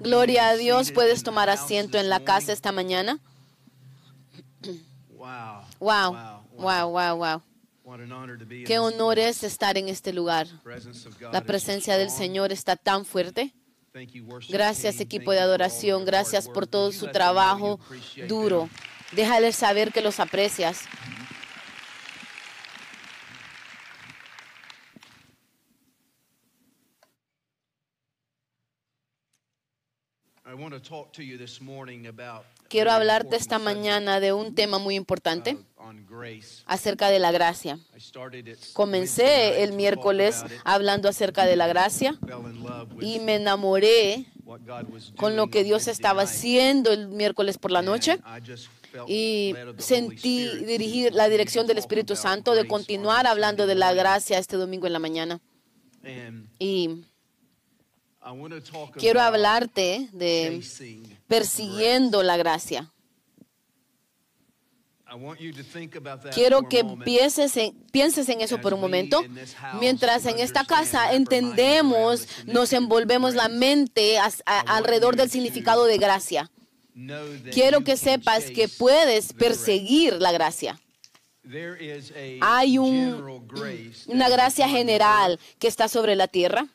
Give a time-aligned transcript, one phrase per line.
[0.00, 3.18] Gloria a Dios, puedes tomar asiento en la casa esta mañana.
[5.78, 7.42] Wow, wow, wow, wow.
[8.66, 10.46] Qué honor es estar en este lugar.
[11.32, 13.52] La presencia del Señor está tan fuerte.
[14.48, 17.80] Gracias equipo de adoración, gracias por todo su trabajo
[18.28, 18.68] duro.
[19.12, 20.82] Déjales saber que los aprecias.
[32.68, 35.56] Quiero hablarte esta mañana de un tema muy importante
[36.66, 37.78] acerca de la gracia.
[38.74, 42.18] Comencé el miércoles hablando acerca de la gracia
[43.00, 44.26] y me enamoré
[45.16, 48.18] con lo que Dios estaba haciendo el miércoles por la noche
[49.06, 54.56] y sentí dirigir la dirección del Espíritu Santo de continuar hablando de la gracia este
[54.56, 55.40] domingo en la mañana.
[56.58, 57.04] Y
[58.96, 60.62] quiero hablarte de
[61.26, 62.90] persiguiendo la gracia.
[66.32, 69.24] Quiero que pienses en, pienses en eso por un momento.
[69.80, 76.50] Mientras en esta casa entendemos, nos envolvemos la mente alrededor del significado de gracia.
[77.52, 80.78] Quiero que sepas que puedes perseguir la gracia.
[82.40, 86.66] Hay una gracia general que está sobre la tierra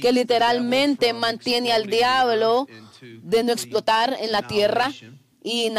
[0.00, 2.66] que literalmente mantiene al diablo
[3.00, 4.92] de no explotar en la tierra
[5.42, 5.70] y,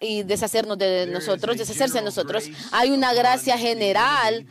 [0.00, 2.50] y deshacernos de nosotros, deshacerse de nosotros.
[2.72, 4.44] Hay una gracia general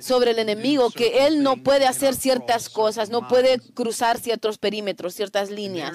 [0.00, 5.14] sobre el enemigo que él no puede hacer ciertas cosas, no puede cruzar ciertos perímetros,
[5.14, 5.92] ciertas líneas.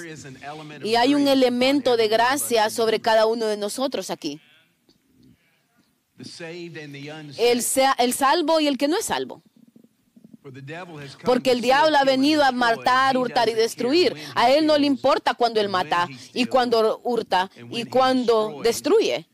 [0.84, 4.40] Y hay un elemento de gracia sobre cada uno de nosotros aquí.
[7.38, 7.64] El,
[7.98, 9.42] el salvo y el que no es salvo.
[11.24, 14.16] Porque el diablo ha venido a matar, hurtar y destruir.
[14.36, 19.28] A él no le importa cuando él mata y cuando hurta y cuando destruye.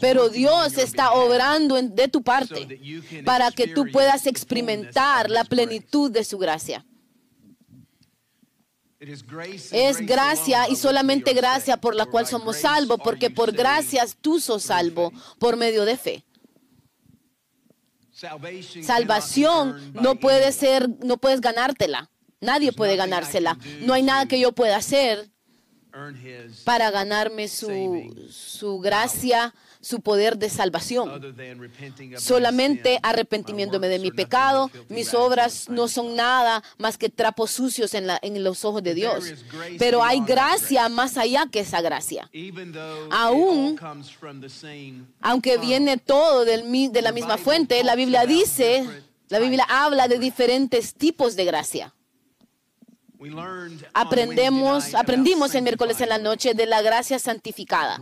[0.00, 2.80] Pero Dios está obrando de tu parte
[3.24, 6.84] para que tú puedas experimentar la plenitud de su gracia.
[9.00, 14.64] Es gracia y solamente gracia por la cual somos salvos, porque por gracias tú sos
[14.64, 16.24] salvo por medio de fe.
[18.82, 22.10] Salvación no puede ser, no puedes ganártela.
[22.40, 23.56] Nadie puede ganársela.
[23.80, 25.30] No hay nada que yo pueda hacer
[26.64, 29.54] para ganarme su, su gracia
[29.88, 31.34] su poder de salvación.
[32.18, 38.06] Solamente arrepentimiéndome de mi pecado, mis obras no son nada más que trapos sucios en,
[38.06, 39.32] la, en los ojos de Dios.
[39.78, 42.30] Pero hay gracia más allá que esa gracia.
[43.10, 43.80] Aún,
[45.22, 48.86] aunque viene todo del, de la misma fuente, la Biblia dice,
[49.30, 51.94] la Biblia habla de diferentes tipos de gracia.
[53.94, 58.00] Aprendemos, aprendimos el miércoles en la noche de la gracia santificada.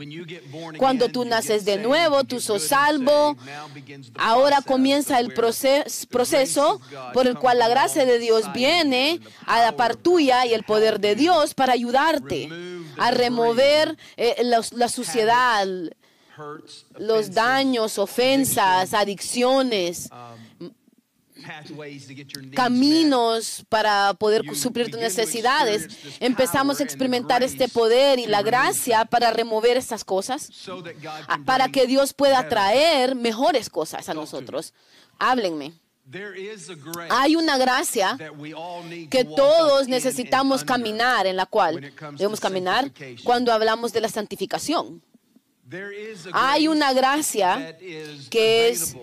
[0.76, 3.36] Cuando tú naces de nuevo, tú sos salvo.
[4.18, 6.80] Ahora comienza el proceso
[7.14, 11.00] por el cual la gracia de Dios viene a la par tuya y el poder
[11.00, 12.50] de Dios para ayudarte
[12.98, 15.66] a remover eh, la suciedad,
[16.98, 20.10] los daños, ofensas, adicciones,
[22.54, 25.88] caminos para poder suplir tus necesidades.
[26.20, 30.50] Empezamos a experimentar este poder y la gracia para remover estas cosas,
[31.44, 34.74] para que Dios pueda traer mejores cosas a nosotros.
[35.18, 35.72] Háblenme.
[37.10, 38.16] Hay una gracia
[39.10, 42.92] que todos necesitamos caminar, en la cual debemos caminar
[43.24, 45.02] cuando hablamos de la santificación.
[46.32, 47.76] Hay una gracia
[48.30, 48.94] que, es,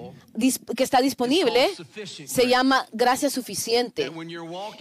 [0.76, 1.70] que está disponible,
[2.26, 4.10] se llama gracia suficiente,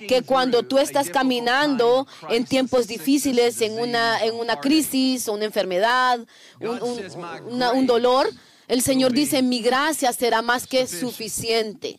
[0.06, 5.44] que cuando tú estás caminando en tiempos difíciles, en una, en una crisis o una
[5.44, 6.20] enfermedad,
[6.60, 8.30] un, un dolor,
[8.68, 11.98] el Señor dice, mi gracia será más que suficiente.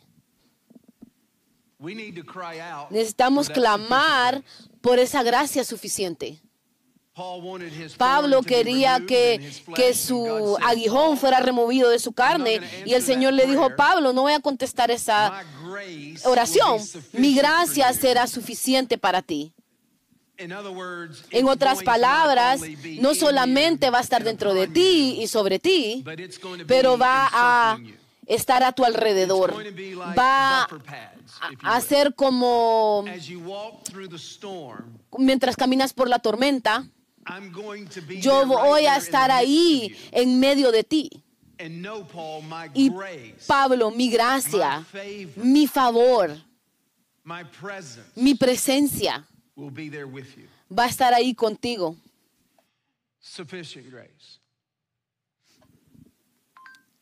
[2.90, 4.42] Necesitamos clamar
[4.80, 6.42] por esa gracia suficiente.
[7.98, 13.46] Pablo quería que, que su aguijón fuera removido de su carne y el Señor le
[13.46, 15.44] dijo, Pablo, no voy a contestar esa
[16.24, 16.82] oración.
[17.12, 19.54] Mi gracia será suficiente para ti.
[20.38, 22.62] En otras palabras,
[23.00, 26.04] no solamente va a estar dentro de ti y sobre ti,
[26.66, 27.80] pero va a
[28.26, 29.54] estar a tu alrededor.
[30.18, 30.68] Va
[31.62, 33.06] a ser como
[35.20, 36.88] mientras caminas por la tormenta
[38.22, 41.10] yo voy a estar ahí en medio de ti.
[42.74, 42.90] Y
[43.48, 44.86] Pablo, mi gracia,
[45.38, 46.36] mi favor,
[48.16, 49.26] Mi presencia
[50.70, 51.96] va a estar ahí contigo.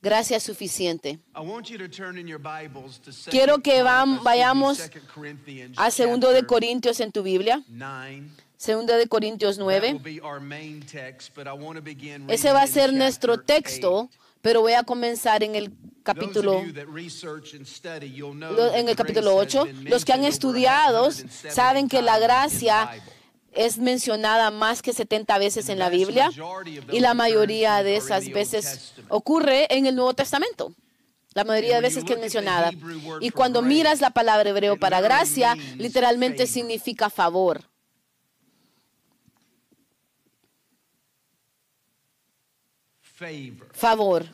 [0.03, 1.19] Gracia suficiente.
[3.29, 3.83] Quiero que
[4.23, 4.79] vayamos
[5.77, 7.63] a segundo de Corintios en tu Biblia.
[8.61, 9.99] Segunda de Corintios 9.
[12.27, 14.11] Ese va a ser nuestro texto,
[14.43, 15.71] pero voy a comenzar en el
[16.03, 16.77] capítulo en
[18.87, 19.67] el capítulo 8.
[19.85, 22.91] Los que han estudiado saben que la gracia
[23.51, 26.29] es mencionada más que 70 veces en la Biblia
[26.91, 30.71] y la mayoría de esas veces ocurre en el Nuevo Testamento.
[31.33, 32.69] La mayoría de veces que es mencionada.
[33.21, 37.70] Y cuando miras la palabra hebreo para gracia, literalmente significa favor.
[43.73, 44.25] Favor.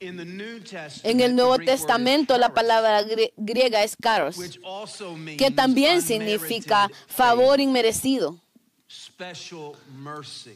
[0.00, 3.04] En el Nuevo Testamento la palabra
[3.36, 4.36] griega es karos,
[5.38, 8.40] que también significa favor inmerecido,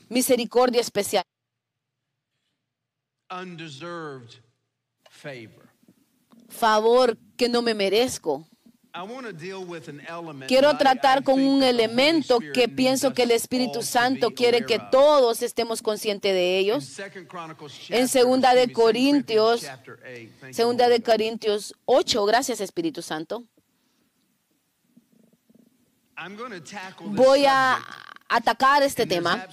[0.08, 1.23] misericordia especial.
[6.49, 8.49] Favor que no me merezco.
[10.46, 15.82] Quiero tratar con un elemento que pienso que el Espíritu Santo quiere que todos estemos
[15.82, 16.98] conscientes de ellos.
[17.88, 19.66] En segunda de Corintios,
[20.50, 23.44] segunda de Corintios 8, gracias Espíritu Santo.
[27.00, 27.78] Voy a
[28.28, 29.46] atacar este tema.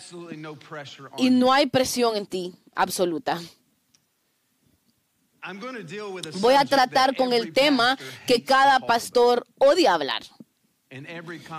[1.18, 3.40] y no hay presión en ti absoluta.
[6.40, 10.24] Voy a tratar con el tema que cada pastor odia hablar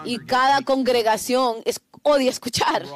[0.04, 1.62] y cada congregación
[2.02, 2.86] odia escuchar.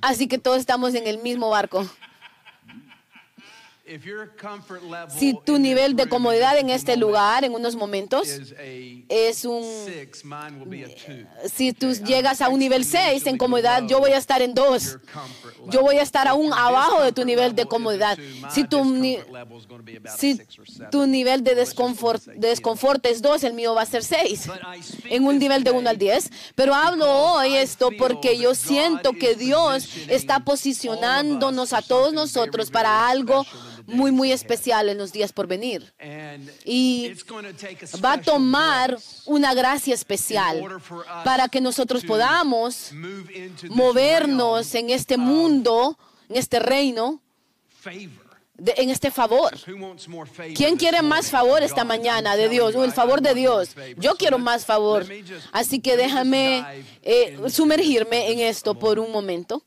[0.00, 1.86] Así que todos estamos en el mismo barco.
[5.08, 8.28] Si tu nivel de comodidad en este lugar, en unos momentos,
[9.08, 9.64] es un...
[11.52, 14.98] Si tú llegas a un nivel 6 en comodidad, yo voy a estar en 2.
[15.68, 18.18] Yo voy a estar aún abajo de tu nivel de comodidad.
[18.50, 18.82] Si tu,
[20.16, 20.40] si
[20.90, 24.48] tu nivel de desconfort, de desconfort es 2, el mío va a ser 6.
[25.04, 26.30] En un nivel de 1 al 10.
[26.56, 33.08] Pero hablo hoy esto porque yo siento que Dios está posicionándonos a todos nosotros para
[33.08, 33.46] algo
[33.86, 35.94] muy, muy especial en los días por venir.
[36.64, 37.12] Y
[38.04, 40.62] va a tomar una gracia especial
[41.24, 42.92] para que nosotros podamos
[43.68, 45.98] movernos en este mundo,
[46.28, 47.20] en este reino,
[48.58, 49.54] en este favor.
[50.54, 52.74] ¿Quién quiere más favor esta mañana de Dios?
[52.74, 53.70] el favor de Dios.
[53.96, 55.06] Yo quiero más favor.
[55.52, 59.62] Así que déjame eh, sumergirme en esto por un momento.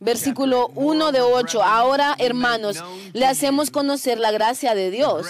[0.00, 1.62] Versículo 1 de 8.
[1.62, 2.82] Ahora, hermanos,
[3.12, 5.26] le hacemos conocer la gracia de Dios.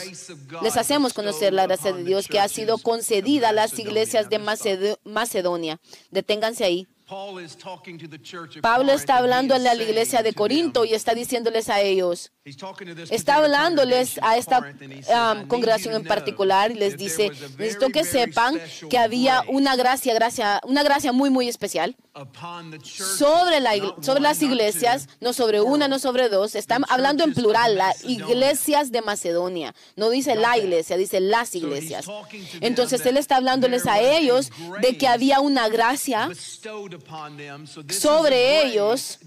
[0.62, 4.40] Les hacemos conocer la gracia de Dios que ha sido concedida a las iglesias de
[5.04, 5.80] Macedonia.
[6.10, 6.88] Deténganse ahí.
[8.62, 12.32] Pablo está hablando en la iglesia de Corinto y está diciéndoles a ellos,
[13.10, 17.28] está hablándoles a esta um, congregación en particular y les dice,
[17.58, 18.58] necesito que sepan
[18.88, 21.94] que había una gracia, gracia, una gracia muy, muy especial
[22.84, 27.74] sobre, la, sobre las iglesias, no sobre una, no sobre dos, están hablando en plural,
[27.74, 29.74] las iglesias de Macedonia.
[29.96, 32.06] No dice la iglesia, dice las iglesias.
[32.60, 36.30] Entonces él está hablándoles a ellos de que había una gracia
[37.88, 39.18] sobre ellos.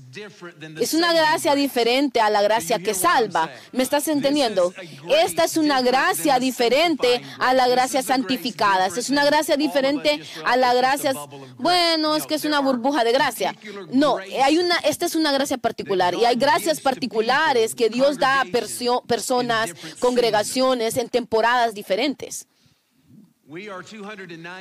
[0.79, 3.51] Es una gracia diferente a la gracia que salva.
[3.73, 4.73] ¿Me estás entendiendo?
[5.09, 8.87] Esta es una gracia diferente a la gracia santificada.
[8.87, 11.13] Es una gracia diferente a la gracia,
[11.57, 13.55] bueno, es que es una burbuja de gracia.
[13.91, 18.41] No, hay una, esta es una gracia particular y hay gracias particulares que Dios da
[18.41, 22.47] a personas, congregaciones en temporadas diferentes.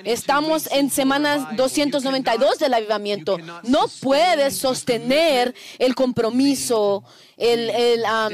[0.05, 3.37] Estamos en semanas 292 del avivamiento.
[3.65, 7.03] No puedes sostener el compromiso,
[7.37, 8.31] la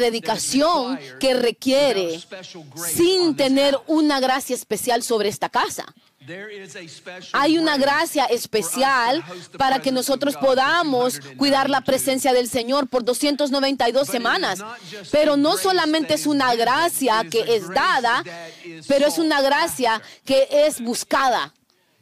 [0.00, 2.20] dedicación que requiere
[2.92, 5.94] sin tener una gracia especial sobre esta casa.
[7.32, 9.24] Hay una gracia especial
[9.56, 14.64] para que nosotros podamos cuidar la presencia del Señor por 292 semanas.
[15.10, 18.22] Pero no solamente es una gracia que es dada,
[18.88, 21.52] pero es una gracia que es buscada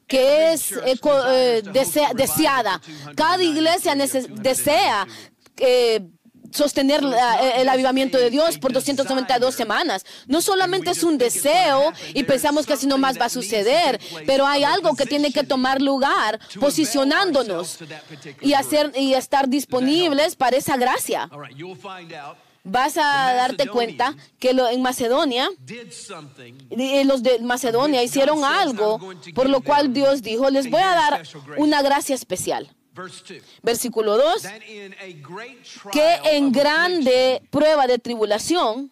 [0.07, 1.63] que es eh, eh,
[2.15, 2.81] deseada.
[3.17, 5.07] Cada iglesia desea
[5.57, 6.01] eh,
[6.55, 10.05] sostener eh, el avivamiento de Dios por 292 semanas.
[10.27, 14.65] No solamente es un deseo y pensamos que así nomás va a suceder, pero hay
[14.65, 17.79] algo que tiene que tomar lugar posicionándonos
[18.41, 21.29] y hacer y estar disponibles para esa gracia.
[22.65, 25.51] vas a darte cuenta que en Macedonia,
[27.05, 28.99] los de Macedonia hicieron algo
[29.35, 31.23] por lo cual Dios dijo, les voy a dar
[31.59, 32.75] una gracia especial.
[33.63, 34.43] Versículo 2,
[35.93, 38.91] que en grande prueba de tribulación,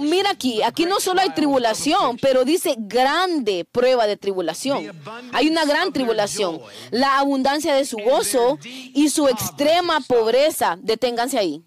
[0.00, 4.92] Mira aquí, aquí no solo hay tribulación, pero dice grande prueba de tribulación.
[5.32, 10.76] Hay una gran tribulación, la abundancia de su gozo y su extrema pobreza.
[10.82, 11.64] Deténganse ahí.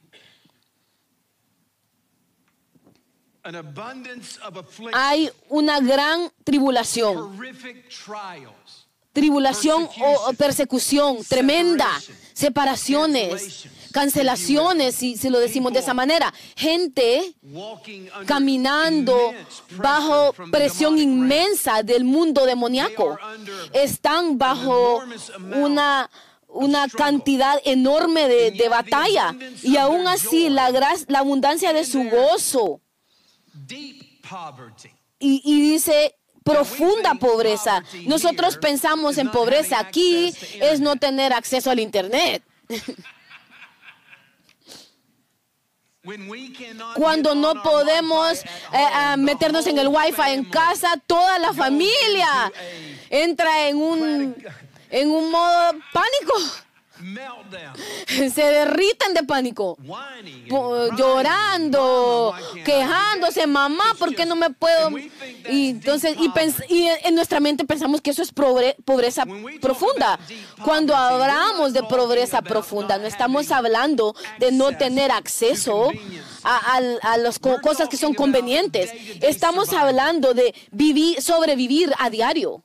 [4.93, 7.39] Hay una gran tribulación.
[9.15, 11.87] Tribulación o persecución tremenda,
[12.33, 13.69] separaciones.
[13.93, 16.33] Cancelaciones, si, si lo decimos de esa manera.
[16.57, 17.33] Gente
[18.25, 19.17] caminando
[19.77, 23.17] bajo presión inmensa del mundo demoníaco.
[23.71, 25.01] Están bajo
[25.55, 26.09] una
[26.49, 29.33] una cantidad enorme de, batalla.
[29.63, 30.71] y aún así la,
[31.07, 32.81] la abundancia de su gozo.
[35.19, 37.83] Y, y dice profunda pobreza.
[38.05, 42.43] Nosotros pensamos en pobreza aquí es no tener acceso al Internet.
[46.95, 52.53] Cuando no podemos eh, meternos en el wifi en casa, toda la familia
[53.09, 54.35] entra en un,
[54.91, 56.64] en un modo pánico.
[58.07, 59.77] Se derriten de pánico,
[60.97, 62.33] llorando,
[62.63, 64.91] quejándose, mamá, ¿por qué no me puedo?
[65.49, 66.15] Y entonces,
[66.69, 69.25] y, en nuestra mente pensamos que eso es pobreza
[69.61, 70.19] profunda.
[70.63, 75.91] Cuando hablamos de pobreza profunda, no estamos hablando de no tener acceso
[76.43, 78.91] a, a las cosas que son convenientes.
[79.21, 82.63] Estamos hablando de vivir, sobrevivir a diario.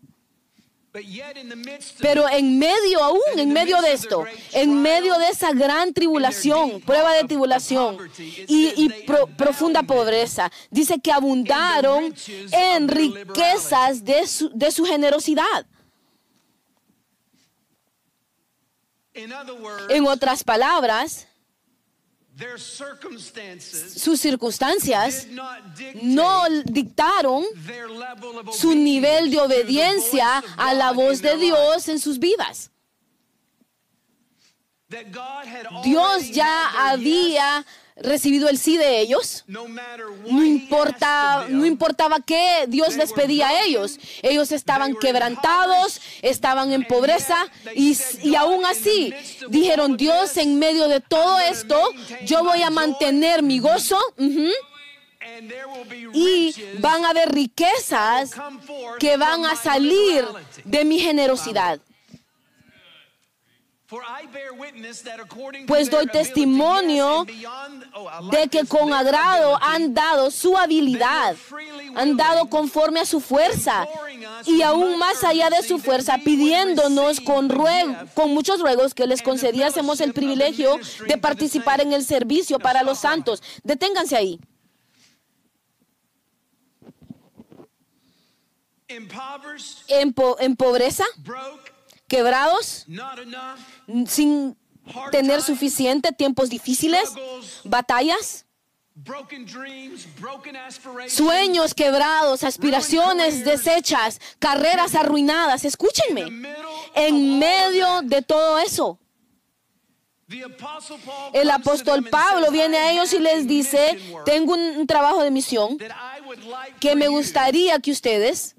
[2.00, 7.12] Pero en medio aún, en medio de esto, en medio de esa gran tribulación, prueba
[7.12, 8.88] de tribulación y,
[9.36, 12.12] profunda pobreza, dice que abundaron
[12.50, 15.66] en riquezas de su, de su generosidad.
[19.14, 21.28] En otras palabras,
[23.96, 25.26] sus circunstancias
[26.02, 27.44] no dictaron
[28.52, 32.70] su nivel de obediencia a la voz de Dios en sus vidas.
[35.84, 37.64] Dios ya había
[38.02, 39.44] recibido el sí de ellos.
[39.46, 39.66] No,
[40.44, 43.98] importa, no importaba qué Dios les pedía a ellos.
[44.22, 47.36] Ellos estaban quebrantados, estaban en pobreza
[47.74, 49.14] y, y aún así
[49.48, 51.78] dijeron, Dios, en medio de todo esto,
[52.24, 53.98] yo voy a mantener mi gozo.
[56.12, 58.30] Y van a haber riquezas
[58.98, 60.24] que van a salir
[60.64, 61.80] de mi generosidad.
[65.66, 67.26] Pues doy testimonio
[68.30, 71.36] de que con agrado han dado su habilidad,
[71.96, 73.88] han dado conforme a su fuerza
[74.46, 77.48] y aún más allá de su fuerza, pidiéndonos con,
[78.14, 80.78] con muchos ruegos que les concediésemos el privilegio
[81.08, 83.42] de participar en el servicio para los santos.
[83.64, 84.40] Deténganse ahí.
[88.86, 91.04] En, en pobreza,
[92.10, 92.86] quebrados,
[94.06, 94.56] sin
[95.12, 97.08] tener suficiente, tiempos difíciles,
[97.62, 98.46] batallas,
[101.08, 105.64] sueños quebrados, aspiraciones deshechas, carreras arruinadas.
[105.64, 106.24] Escúchenme,
[106.94, 108.98] en medio de todo eso.
[111.32, 115.78] El apóstol Pablo viene a ellos y les dice, tengo un trabajo de misión
[116.80, 118.56] que me gustaría que ustedes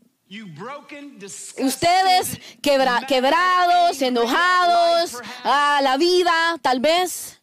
[1.57, 7.41] Ustedes quebrados, enojados, a la vida, tal vez.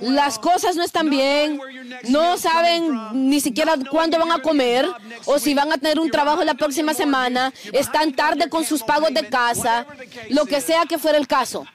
[0.00, 1.60] Las cosas no están bien,
[2.08, 4.88] no saben ni siquiera cuándo van a comer
[5.26, 9.12] o si van a tener un trabajo la próxima semana, están tarde con sus pagos
[9.12, 9.86] de casa,
[10.30, 11.66] lo que sea que fuera el caso.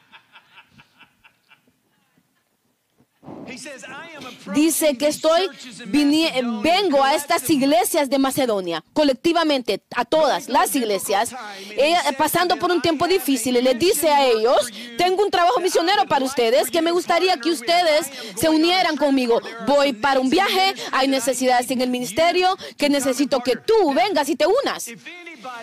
[4.53, 5.47] Dice que estoy,
[5.85, 11.33] vengo a estas iglesias de Macedonia, colectivamente, a todas las iglesias,
[11.71, 16.05] eh, pasando por un tiempo difícil, y les dice a ellos, tengo un trabajo misionero
[16.05, 19.41] para ustedes, que me gustaría que ustedes se unieran conmigo.
[19.67, 24.35] Voy para un viaje, hay necesidades en el ministerio, que necesito que tú vengas y
[24.35, 24.89] te unas.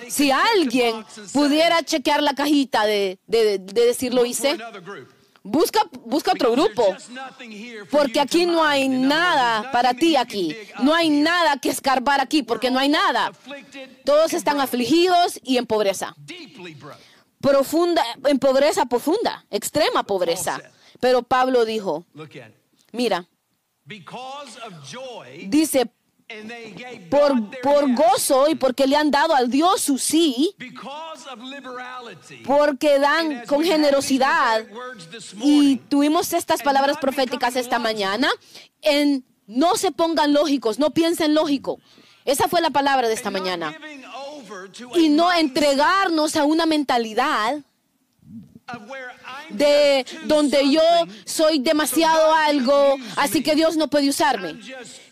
[0.09, 4.57] Si alguien pudiera chequear la cajita de, de, de decir lo hice,
[5.49, 6.95] Busca, busca otro grupo,
[7.91, 10.55] porque aquí no hay nada para ti aquí.
[10.83, 13.33] No hay nada que escarbar aquí, porque no hay nada.
[14.05, 16.15] Todos están afligidos y en pobreza.
[17.41, 20.61] Profunda, en pobreza profunda, extrema pobreza.
[21.01, 22.05] Pero Pablo dijo,
[22.93, 23.27] mira,
[25.47, 25.91] dice,
[27.11, 30.55] por, por gozo y porque le han dado al Dios su sí,
[32.45, 34.67] porque dan con generosidad.
[35.41, 38.29] Y tuvimos estas palabras proféticas esta mañana
[38.83, 41.81] en no se pongan lógicos, no piensen lógico.
[42.27, 43.75] Esa fue la palabra de esta mañana.
[44.97, 47.65] Y no entregarnos a una mentalidad
[49.51, 50.83] de donde yo
[51.25, 54.59] soy demasiado algo, así que Dios no puede usarme.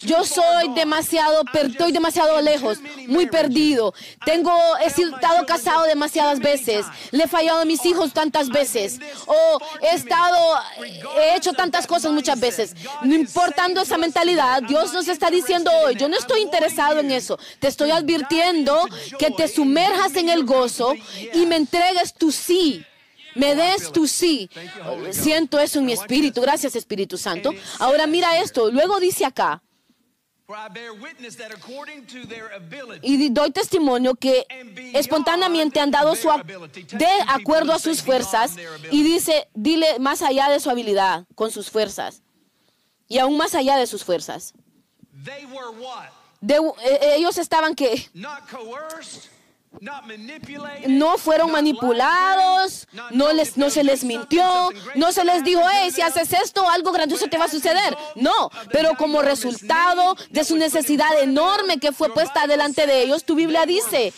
[0.00, 3.94] Yo soy demasiado, estoy demasiado lejos, muy perdido.
[4.24, 9.60] Tengo, he estado casado demasiadas veces, le he fallado a mis hijos tantas veces, o
[9.80, 10.36] he estado,
[11.18, 12.74] he hecho tantas cosas muchas veces.
[13.02, 17.38] No importando esa mentalidad, Dios nos está diciendo hoy, yo no estoy interesado en eso.
[17.58, 18.86] Te estoy advirtiendo
[19.18, 20.94] que te sumerjas en el gozo
[21.32, 22.84] y me entregues tu sí
[23.36, 24.50] me des tu sí.
[25.10, 26.40] Siento eso en mi espíritu.
[26.40, 27.50] Gracias, Espíritu Santo.
[27.78, 28.70] Ahora mira esto.
[28.70, 29.62] Luego dice acá.
[33.02, 34.46] Y doy testimonio que
[34.94, 36.28] espontáneamente han dado su
[36.92, 38.54] de acuerdo a sus fuerzas
[38.92, 42.22] y dice, dile más allá de su habilidad con sus fuerzas
[43.08, 44.54] y aún más allá de sus fuerzas.
[45.26, 48.08] Eh, ellos estaban que
[50.88, 56.00] no fueron manipulados, no, les, no se les mintió, no se les dijo, hey, si
[56.00, 57.96] haces esto, algo grandioso te va a suceder.
[58.14, 63.34] No, pero como resultado de su necesidad enorme que fue puesta delante de ellos, tu
[63.34, 64.12] Biblia dice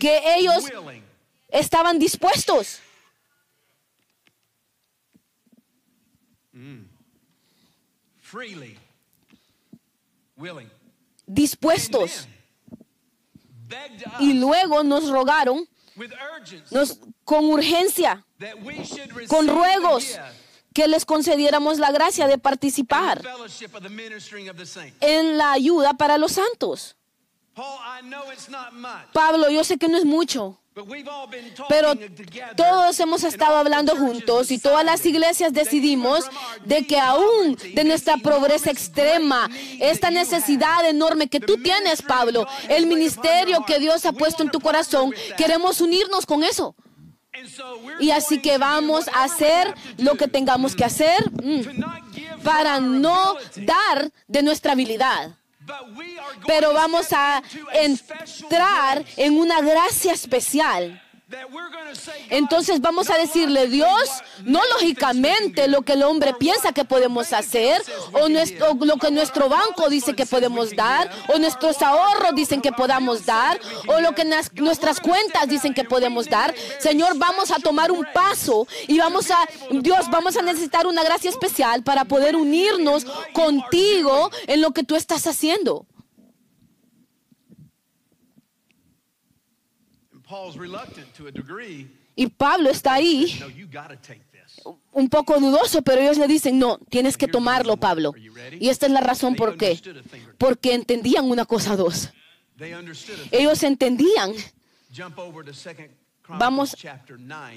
[0.00, 0.64] que ellos
[1.48, 2.80] estaban dispuestos.
[11.26, 12.28] Dispuestos
[14.18, 15.68] y luego nos rogaron
[16.70, 18.24] nos, con urgencia,
[19.28, 20.18] con ruegos,
[20.72, 23.22] que les concediéramos la gracia de participar
[25.00, 26.96] en la ayuda para los santos.
[29.12, 30.59] Pablo, yo sé que no es mucho.
[31.68, 31.94] Pero
[32.56, 36.24] todos hemos estado hablando juntos y todas las iglesias decidimos
[36.64, 42.86] de que aún de nuestra pobreza extrema, esta necesidad enorme que tú tienes, Pablo, el
[42.86, 46.76] ministerio que Dios ha puesto en tu corazón, queremos unirnos con eso.
[47.98, 54.10] Y así que vamos a hacer lo que tengamos que hacer mm, para no dar
[54.26, 55.39] de nuestra habilidad
[56.46, 61.00] pero vamos a entrar en una gracia especial.
[62.30, 64.08] Entonces vamos a decirle, Dios,
[64.44, 68.28] no lógicamente lo que el hombre piensa que podemos hacer, o,
[68.84, 73.60] lo que nuestro banco dice que podemos dar, o nuestros ahorros dicen que podamos dar,
[73.86, 76.54] o lo que nuestras cuentas dicen que podemos dar.
[76.78, 79.38] Señor, vamos a tomar un paso y vamos a,
[79.70, 84.96] Dios, vamos a necesitar una gracia especial para poder unirnos contigo en lo que tú
[84.96, 85.86] estás haciendo.
[92.16, 93.38] Y Pablo está ahí
[94.92, 98.12] un poco dudoso, pero ellos le dicen, no, tienes que tomarlo, Pablo.
[98.58, 99.80] Y esta es la razón por qué.
[100.38, 102.10] Porque entendían una cosa dos.
[103.30, 104.32] Ellos entendían.
[106.28, 106.76] Vamos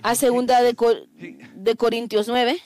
[0.01, 0.75] a segunda de,
[1.55, 2.59] de Corintios 9.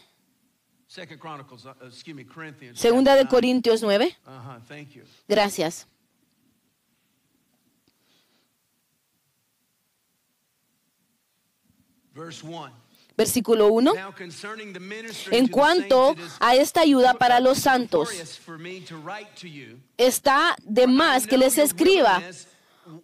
[0.88, 4.18] Uh, segunda de Corintios 9.
[5.28, 5.88] Gracias.
[13.18, 13.94] Versículo 1.
[15.32, 18.10] En cuanto a esta ayuda para los santos,
[19.98, 22.22] está de más que les escriba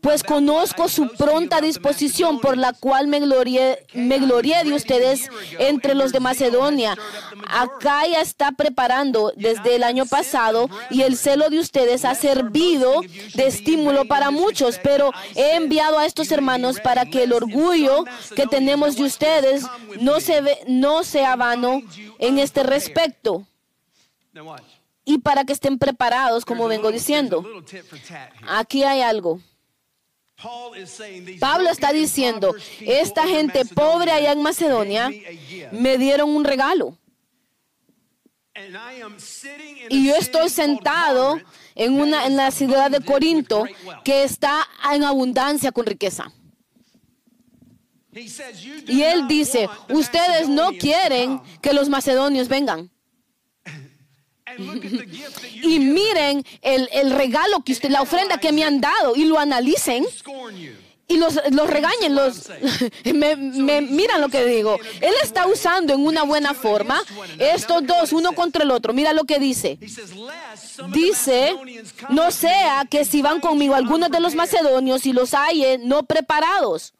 [0.02, 5.96] pues conozco su pronta disposición por la cual me glorié, me glorié de ustedes entre
[5.96, 6.98] los de Macedonia.
[7.48, 13.02] Acá ya está preparando desde el año pasado y el celo de ustedes ha servido
[13.34, 18.48] de estímulo para muchos, pero he enviado a estos hermanos para que el orgullo que
[18.48, 19.66] tenemos de ustedes
[20.00, 21.82] no, se ve, no sea vano
[22.20, 23.46] en este respecto
[25.06, 27.46] y para que estén preparados, como vengo diciendo.
[28.48, 29.40] Aquí hay algo.
[31.40, 35.10] Pablo está diciendo, esta gente pobre allá en Macedonia
[35.72, 36.98] me dieron un regalo.
[39.90, 41.40] Y yo estoy sentado
[41.76, 43.66] en, una, en la ciudad de Corinto
[44.04, 46.32] que está en abundancia con riqueza.
[48.14, 52.93] Y él dice, ustedes no quieren que los macedonios vengan.
[55.62, 60.06] Y miren el, regalo que usted, la ofrenda que me han dado y lo analicen.
[61.08, 62.50] y los, los regañen, los,
[63.14, 64.78] me, miran lo que digo.
[65.02, 67.02] Él está usando en una buena forma
[67.38, 68.94] estos dos, uno contra el otro.
[68.94, 69.78] Mira lo que dice.
[70.92, 71.56] Dice,
[72.10, 76.94] no sea que si van conmigo algunos de los macedonios y los hay no preparados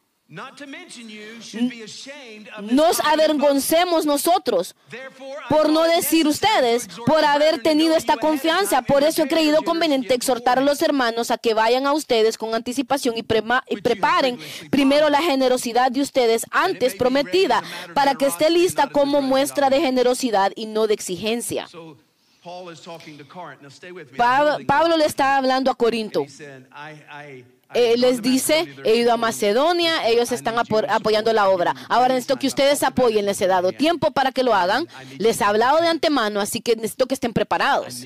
[2.60, 4.74] nos avergoncemos nosotros,
[5.48, 8.82] por no decir ustedes, por haber tenido esta confianza.
[8.82, 12.54] Por eso he creído conveniente exhortar a los hermanos a que vayan a ustedes con
[12.54, 14.38] anticipación y, preparen
[14.70, 17.62] primero la generosidad de ustedes antes prometida,
[17.94, 21.68] para que esté lista como muestra de generosidad y no de exigencia.
[24.66, 26.26] Pablo le está hablando a Corinto.
[27.74, 31.74] Eh, les dice, he ido a Macedonia, ellos están apoyando la obra.
[31.88, 34.86] Ahora necesito que ustedes apoyen, les he dado tiempo para que lo hagan,
[35.18, 38.02] les he hablado de antemano, así que necesito que estén preparados.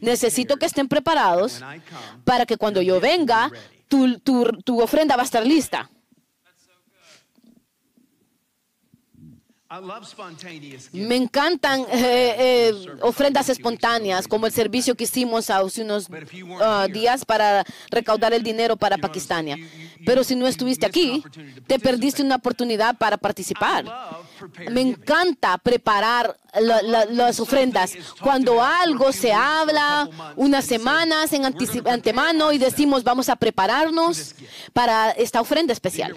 [0.00, 1.60] Necesito que estén preparados
[2.24, 3.50] para que cuando yo venga,
[3.88, 5.88] tu ofrenda va a estar lista.
[10.92, 16.08] Me encantan eh, eh, ofrendas espontáneas, como el servicio que hicimos hace unos
[16.60, 19.56] ah, días para recaudar el dinero para Pakistania.
[20.04, 21.22] Pero si no estuviste aquí,
[21.66, 23.84] te perdiste una oportunidad para participar.
[24.70, 27.94] Me encanta preparar las ofrendas.
[28.20, 34.34] Cuando algo se habla unas semanas en antemano y decimos vamos a prepararnos
[34.72, 36.14] para esta ofrenda especial.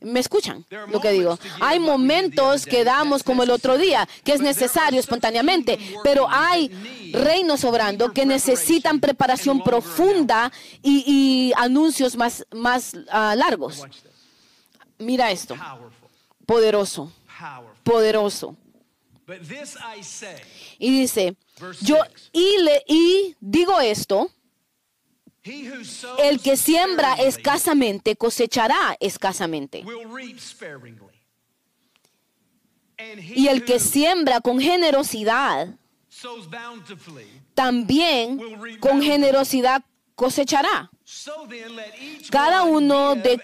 [0.00, 1.38] ¿Me escuchan lo que digo?
[1.60, 2.84] Hay momentos que
[3.24, 6.68] como el otro día, que es necesario espontáneamente, pero hay
[7.12, 13.84] reinos obrando que necesitan preparación profunda y, anuncios más, más ah, largos.
[14.98, 15.56] Mira esto.
[16.46, 17.12] Poderoso.
[17.84, 18.56] Poderoso.
[20.78, 21.36] Y dice,
[21.82, 21.98] yo
[22.32, 24.30] y, le, y digo esto,
[26.18, 29.84] el que siembra escasamente cosechará escasamente.
[33.34, 35.68] Y el que siembra con generosidad,
[37.54, 38.40] también
[38.80, 39.82] con generosidad
[40.14, 40.90] cosechará.
[42.30, 43.40] Cada uno de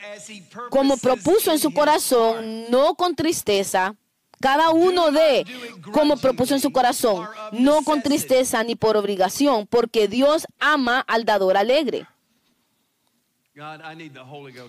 [0.70, 3.94] como propuso en su corazón, no con tristeza,
[4.40, 5.46] cada uno de
[5.92, 11.24] como propuso en su corazón, no con tristeza ni por obligación, porque Dios ama al
[11.24, 12.06] dador alegre.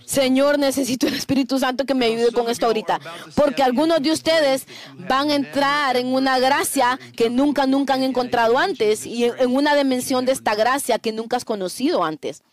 [0.05, 2.99] Señor, necesito el Espíritu Santo que me ayude con esto ahorita,
[3.33, 4.67] porque algunos de ustedes
[5.09, 9.75] van a entrar en una gracia que nunca, nunca han encontrado antes y en una
[9.75, 12.43] dimensión de esta gracia que nunca has conocido antes.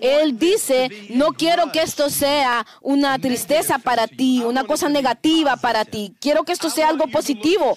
[0.00, 5.84] Él dice, no quiero que esto sea una tristeza para ti, una cosa negativa para
[5.84, 6.14] ti.
[6.20, 7.76] Quiero que esto sea algo positivo.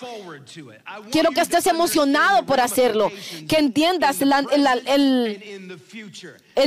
[1.11, 3.11] Quiero que estés emocionado por hacerlo,
[3.47, 4.29] que entiendas el,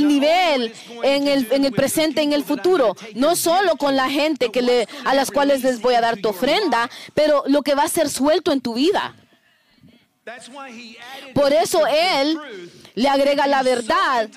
[0.05, 2.93] nivel en el, en el presente, en el futuro.
[3.15, 6.27] No solo con la gente que le, a las cuales les voy a dar tu
[6.27, 9.15] ofrenda, pero lo que va a ser suelto en tu vida.
[11.33, 12.37] Por eso Él
[12.95, 14.29] le agrega la verdad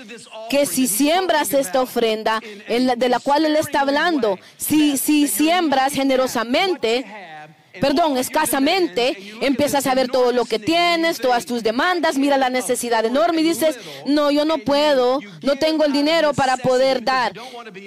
[0.49, 7.05] que si siembras esta ofrenda de la cual Él está hablando, si, si siembras generosamente,
[7.81, 13.05] perdón, escasamente, empiezas a ver todo lo que tienes, todas tus demandas, mira la necesidad
[13.05, 17.33] enorme y dices, no, yo no puedo, no tengo el dinero para poder dar.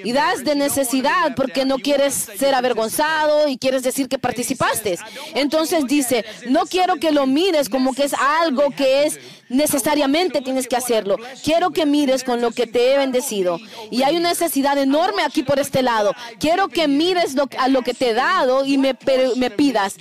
[0.04, 4.98] Y das de necesidad porque no quieres ser avergonzado y quieres decir que participaste.
[5.36, 9.20] Entonces dice, no quiero que lo mires como que es algo que es
[9.54, 11.18] necesariamente tienes que hacerlo.
[11.44, 13.60] Quiero que mires con lo que te he bendecido.
[13.92, 16.14] Y hay una necesidad enorme aquí por este lado.
[16.40, 18.98] Quiero que mires a lo que te he dado y me,
[19.38, 19.96] me pidas.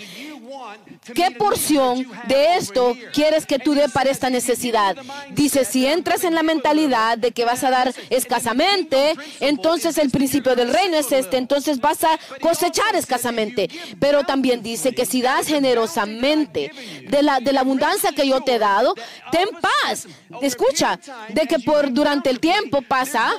[1.14, 4.96] ¿Qué porción de esto quieres que tú dé para esta necesidad?
[5.30, 10.54] Dice, si entras en la mentalidad de que vas a dar escasamente, entonces el principio
[10.54, 13.68] del reino es este, entonces vas a cosechar escasamente.
[13.98, 16.70] Pero también dice que si das generosamente
[17.08, 18.94] de la, de la abundancia que yo te he dado,
[19.32, 20.06] ten paz.
[20.40, 23.32] Escucha, de que por durante el tiempo pasa,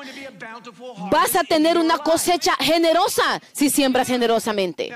[1.11, 4.93] vas a tener una cosecha generosa si siembras generosamente.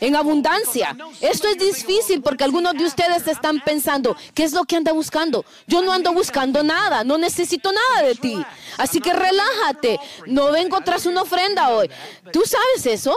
[0.00, 0.96] En abundancia.
[1.20, 5.44] Esto es difícil porque algunos de ustedes están pensando, ¿qué es lo que anda buscando?
[5.66, 8.42] Yo no ando buscando nada, no necesito nada de ti.
[8.78, 11.90] Así que relájate, no vengo tras una ofrenda hoy.
[12.32, 13.16] Tú sabes eso,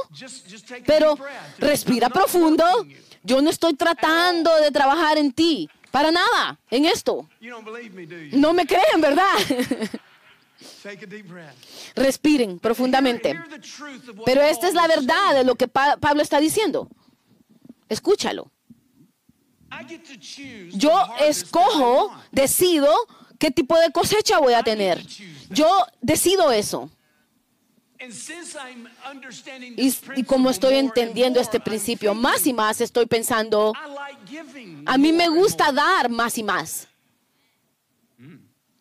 [0.85, 1.17] pero
[1.59, 2.65] respira profundo.
[3.23, 7.27] Yo no estoy tratando de trabajar en ti, para nada, en esto.
[8.31, 9.33] No me creen, ¿verdad?
[11.95, 13.39] Respiren profundamente.
[14.25, 16.89] Pero esta es la verdad de lo que Pablo está diciendo.
[17.89, 18.51] Escúchalo.
[20.73, 22.89] Yo escojo, decido
[23.37, 25.05] qué tipo de cosecha voy a tener.
[25.49, 25.67] Yo
[26.01, 26.89] decido eso.
[30.15, 33.73] Y, como estoy entendiendo este principio más y más, estoy pensando,
[34.85, 36.87] a mí me gusta dar más y más.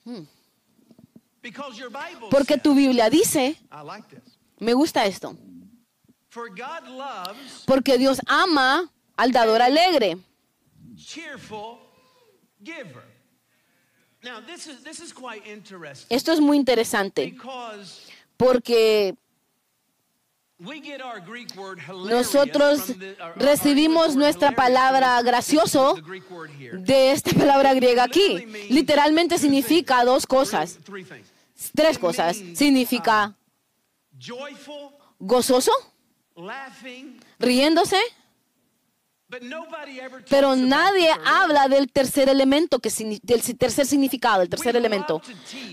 [0.04, 0.22] Hmm.
[2.30, 3.56] Porque tu Biblia dice,
[4.58, 5.36] me gusta esto,
[7.66, 10.18] porque Dios ama al dador alegre.
[16.08, 17.36] Esto es muy interesante.
[18.36, 19.14] Porque
[22.08, 22.94] nosotros
[23.36, 25.96] recibimos nuestra palabra gracioso
[26.72, 28.46] de esta palabra griega aquí.
[28.70, 30.78] Literalmente significa dos cosas.
[31.74, 32.36] Tres cosas.
[32.54, 33.34] Significa
[35.18, 35.72] gozoso,
[37.38, 37.98] riéndose,
[40.28, 42.90] pero nadie habla del tercer elemento, que,
[43.22, 45.20] del tercer significado, el tercer elemento.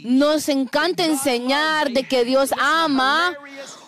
[0.03, 3.35] Nos encanta enseñar de que Dios ama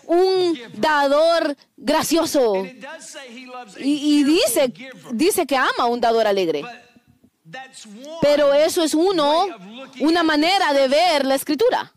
[0.05, 2.65] un dador gracioso.
[3.77, 4.71] Y, dice,
[5.13, 6.63] dice que ama a un dador alegre.
[8.21, 9.45] Pero eso es uno,
[9.99, 11.91] una manera de ver la escritura.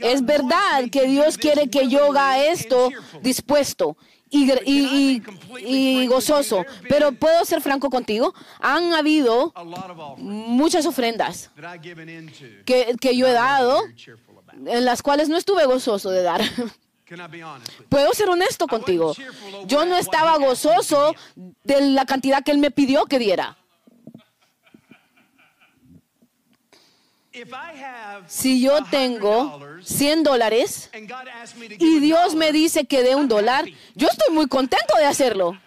[0.00, 3.96] Es verdad que Dios quiere que yo haga esto dispuesto
[4.30, 6.64] y, gozoso.
[6.88, 9.52] Pero puedo ser franco contigo, han habido
[10.16, 11.50] muchas ofrendas
[12.64, 13.82] que, que yo he dado
[14.66, 16.40] en las cuales no estuve gozoso de dar.
[17.88, 19.14] Puedo ser honesto contigo.
[19.66, 21.14] Yo no estaba gozoso
[21.62, 23.56] de la cantidad que Él me pidió que diera.
[28.28, 30.88] Si yo tengo 100 dólares
[31.78, 33.64] y Dios me dice que dé un dólar,
[33.94, 35.58] yo estoy muy contento de hacerlo.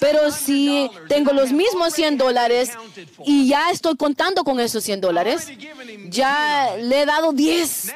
[0.00, 2.72] Pero si tengo los mismos 100 dólares
[3.24, 5.50] y ya estoy contando con esos 100 dólares,
[6.08, 7.94] ya le he dado 10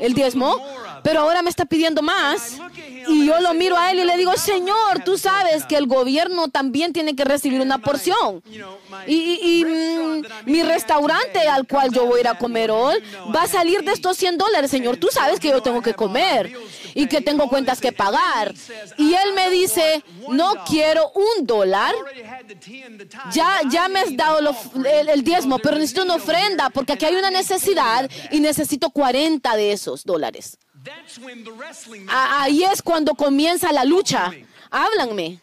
[0.00, 0.56] el diezmo,
[1.02, 2.58] pero ahora me está pidiendo más.
[3.08, 6.48] Y yo lo miro a él y le digo, Señor, tú sabes que el gobierno
[6.48, 8.42] también tiene que recibir una porción.
[9.06, 12.96] Y, mm, mi restaurante al cual yo voy a ir a comer hoy
[13.34, 14.96] va a salir de estos 100 dólares, Señor.
[14.96, 16.52] Tú sabes que yo tengo que comer
[16.94, 18.54] y que tengo cuentas que pagar.
[18.96, 21.94] Y él me dice, no quiero un dólar.
[23.32, 24.38] Ya, ya me has dado
[24.84, 29.72] el diezmo, pero necesito una ofrenda porque aquí hay una necesidad y necesito 40 de
[29.72, 30.58] esos dólares.
[32.08, 34.32] Ahí es cuando comienza la lucha.
[34.70, 35.40] Háblanme.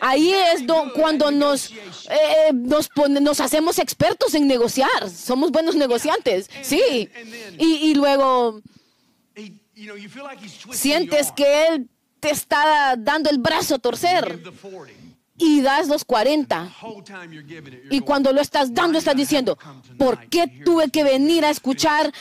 [0.00, 0.62] Ahí es
[0.94, 5.08] cuando nos, eh, nos, nos, hacemos expertos en negociar.
[5.08, 6.50] Somos buenos negociantes.
[6.62, 7.08] Sí.
[7.58, 8.60] Y, y luego
[10.72, 11.88] sientes que Él
[12.20, 14.40] te está dando el brazo a torcer
[15.40, 16.70] y das los 40.
[17.90, 19.58] Y cuando lo estás dando, estás diciendo,
[19.98, 22.12] ¿por qué tuve que venir a escuchar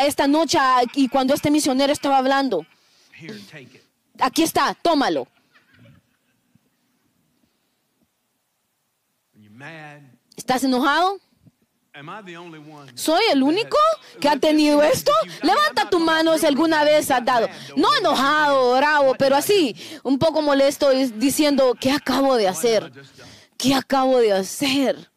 [0.00, 0.58] esta noche
[0.94, 2.66] y cuando este misionero estaba hablando?
[4.18, 5.28] Aquí está, tómalo.
[10.36, 11.20] ¿Estás enojado?
[12.94, 13.76] ¿Soy el único
[14.20, 15.12] que ha tenido esto?
[15.42, 17.48] Levanta tu mano si alguna vez has dado.
[17.76, 22.90] No enojado, bravo, pero así, un poco molesto diciendo, ¿qué acabo de hacer?
[23.56, 25.08] ¿Qué acabo de hacer?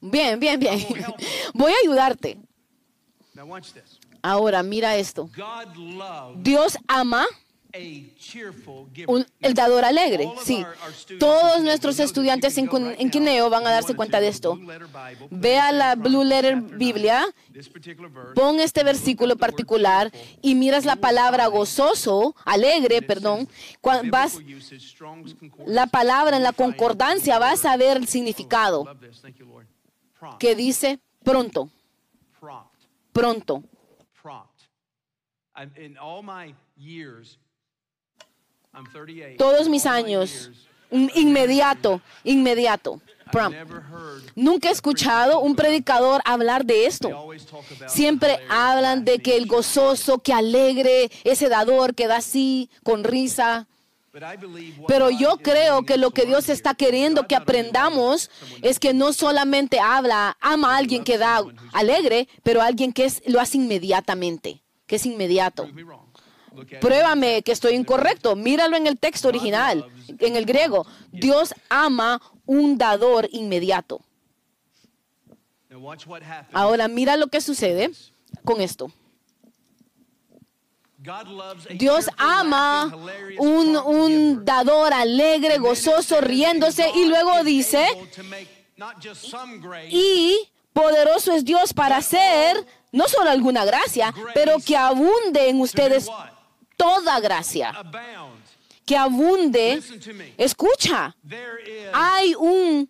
[0.00, 0.86] Bien, bien, bien.
[1.54, 2.38] Voy a ayudarte.
[4.20, 5.30] Ahora, mira esto.
[6.36, 7.26] Dios ama
[7.74, 10.64] el dador alegre, sí.
[11.18, 14.58] Todos nuestros estudiantes en, en Quineo van a darse cuenta de esto.
[15.30, 17.24] Vea la Blue Letter Biblia,
[18.34, 23.48] pon este versículo particular y miras la palabra gozoso, alegre, perdón.
[24.10, 24.38] Vas,
[25.66, 28.86] la palabra en la concordancia vas a ver el significado
[30.38, 31.68] que dice pronto.
[33.12, 33.62] Pronto.
[39.38, 40.50] Todos mis años,
[40.90, 43.00] inmediato, inmediato.
[44.34, 47.30] Nunca he escuchado un predicador hablar de esto.
[47.86, 53.66] Siempre hablan de que el gozoso, que alegre, ese dador que da así, con risa.
[54.86, 58.30] Pero yo creo que lo que Dios está queriendo que aprendamos
[58.62, 63.06] es que no solamente habla, ama a alguien que da alegre, pero a alguien que
[63.06, 65.68] es, lo hace inmediatamente, que es inmediato.
[66.80, 68.36] Pruébame que estoy incorrecto.
[68.36, 69.86] Míralo en el texto original,
[70.18, 70.86] en el griego.
[71.12, 74.00] Dios ama un dador inmediato.
[76.52, 77.90] Ahora mira lo que sucede
[78.44, 78.90] con esto.
[81.74, 82.96] Dios ama
[83.38, 87.86] un, dador alegre, gozoso, riéndose y luego dice,
[89.90, 96.08] y poderoso es Dios para hacer no solo alguna gracia, pero que abunde en ustedes
[96.76, 97.72] toda gracia.
[98.84, 99.82] Que abunde.
[100.36, 101.14] Escucha,
[101.92, 102.88] hay un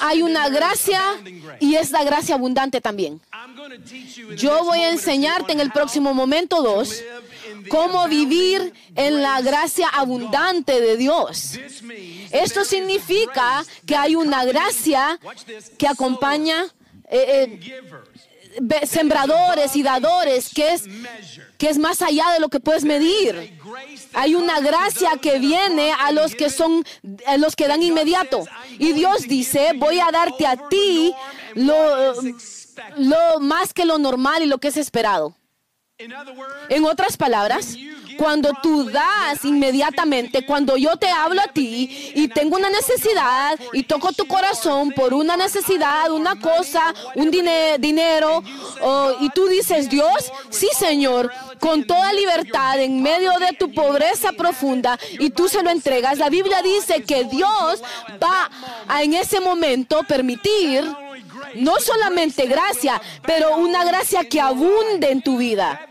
[0.00, 1.00] hay una gracia
[1.58, 3.20] y es la gracia abundante también.
[4.36, 7.02] Yo voy a enseñarte en el próximo momento dos
[7.68, 11.58] cómo vivir en la gracia abundante de Dios.
[12.30, 15.18] Esto significa que hay una gracia
[15.78, 16.64] que acompaña
[17.08, 17.90] eh, eh,
[18.86, 20.84] sembradores y dadores, que es,
[21.58, 23.58] que es más allá de lo que puedes medir.
[24.12, 26.84] Hay una gracia que viene a los que son,
[27.26, 28.44] a los que dan inmediato.
[28.78, 31.14] Y Dios dice, voy a darte a ti
[31.54, 32.14] lo,
[32.96, 35.36] lo más que lo normal y lo que es esperado.
[36.68, 37.76] En otras palabras,
[38.16, 43.84] cuando tú das inmediatamente, cuando yo te hablo a ti y tengo una necesidad y
[43.84, 48.42] toco tu corazón por una necesidad, una cosa, un dinero,
[49.20, 54.98] y tú dices, Dios, sí Señor, con toda libertad en medio de tu pobreza profunda
[55.18, 57.82] y tú se lo entregas, la Biblia dice que Dios
[58.22, 58.50] va
[58.88, 60.84] a en ese momento permitir
[61.54, 65.86] no solamente gracia, pero una gracia que abunde en tu vida.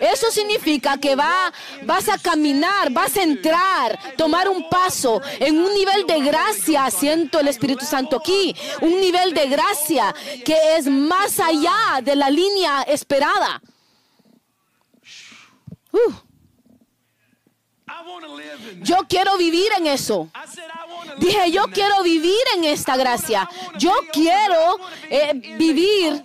[0.00, 5.72] Eso significa que va, vas a caminar, vas a entrar, tomar un paso en un
[5.74, 11.40] nivel de gracia, siento el Espíritu Santo aquí, un nivel de gracia que es más
[11.40, 13.62] allá de la línea esperada.
[15.92, 16.25] Uh.
[18.82, 20.28] Yo quiero vivir en eso.
[21.18, 23.48] Dije, yo quiero vivir en esta gracia.
[23.78, 24.78] Yo quiero
[25.10, 26.22] eh, vivir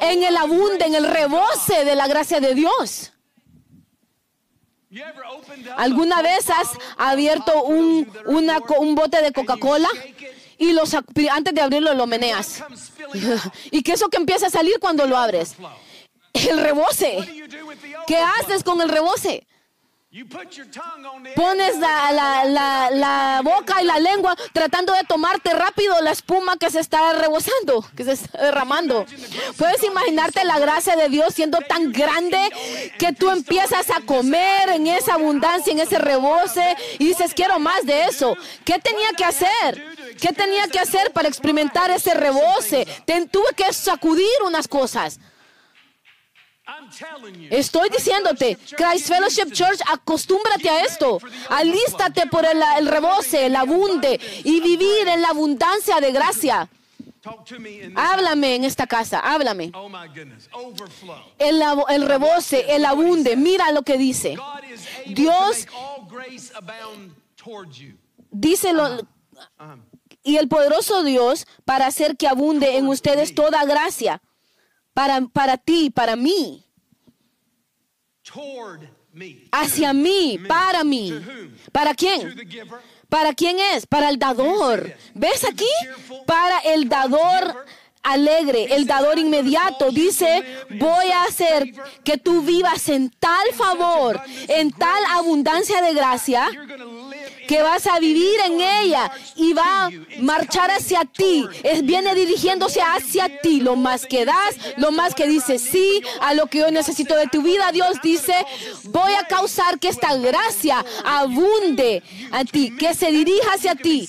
[0.00, 3.12] en el abunde, en el rebose de la gracia de Dios.
[5.76, 9.88] ¿Alguna vez has abierto un, un bote de Coca-Cola?
[10.58, 12.62] Y los, antes de abrirlo lo meneas.
[13.70, 15.56] ¿Y qué es eso que empieza a salir cuando lo abres?
[16.32, 17.26] El rebose.
[18.06, 19.46] ¿Qué haces con el rebose?
[21.36, 27.12] Pones la, boca y la lengua tratando de tomarte rápido la espuma que se está
[27.12, 29.06] rebosando, que se está derramando.
[29.56, 32.40] Puedes imaginarte la gracia de Dios siendo tan grande
[32.98, 37.86] que tú empiezas a comer en esa abundancia, en ese rebose y dices, quiero más
[37.86, 38.36] de eso.
[38.64, 39.96] ¿Qué tenía que hacer?
[40.20, 42.84] ¿Qué tenía que hacer para experimentar ese rebose?
[43.30, 45.20] tuve que sacudir unas cosas.
[47.50, 51.18] Estoy diciéndote, Christ Fellowship Church, acostúmbrate a esto.
[51.48, 56.68] Alístate por el, el rebose, el abunde y vivir en la abundancia de gracia.
[57.94, 59.72] Háblame en esta casa, háblame.
[61.38, 64.36] El, el rebose, el abunde, mira lo que dice.
[65.06, 65.66] Dios
[68.30, 69.06] dice lo, uh-huh.
[69.58, 69.82] Uh-huh.
[70.22, 74.22] y el poderoso Dios para hacer que abunde en ustedes toda gracia
[75.00, 76.62] para, para ti, para mí.
[79.50, 81.10] Hacia mí, para mí.
[81.72, 82.36] ¿Para quién?
[83.08, 83.86] ¿Para quién es?
[83.86, 84.94] Para el dador.
[85.14, 85.72] ¿Ves aquí?
[86.26, 87.64] Para el dador
[88.02, 89.90] alegre, el dador inmediato.
[89.90, 90.44] Dice,
[90.78, 91.72] voy a hacer
[92.04, 96.50] que tú vivas en tal favor, en tal abundancia de gracia,
[97.50, 101.44] que vas a vivir en ella y va a marchar hacia ti.
[101.64, 103.60] Es, viene dirigiéndose hacia ti.
[103.60, 107.26] Lo más que das, lo más que dices sí a lo que yo necesito de
[107.26, 107.72] tu vida.
[107.72, 108.34] Dios dice,
[108.84, 114.08] voy a causar que esta gracia abunde a ti, que se dirija hacia ti.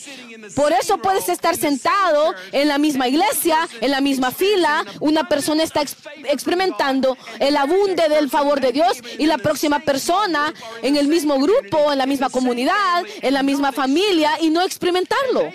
[0.56, 4.86] Por eso puedes estar sentado en la misma iglesia, en la misma fila.
[5.00, 5.82] Una persona está
[6.26, 11.92] experimentando el abunde del favor de Dios y la próxima persona en el mismo grupo,
[11.92, 15.50] en la misma comunidad, en la misma familia y no experimentarlo.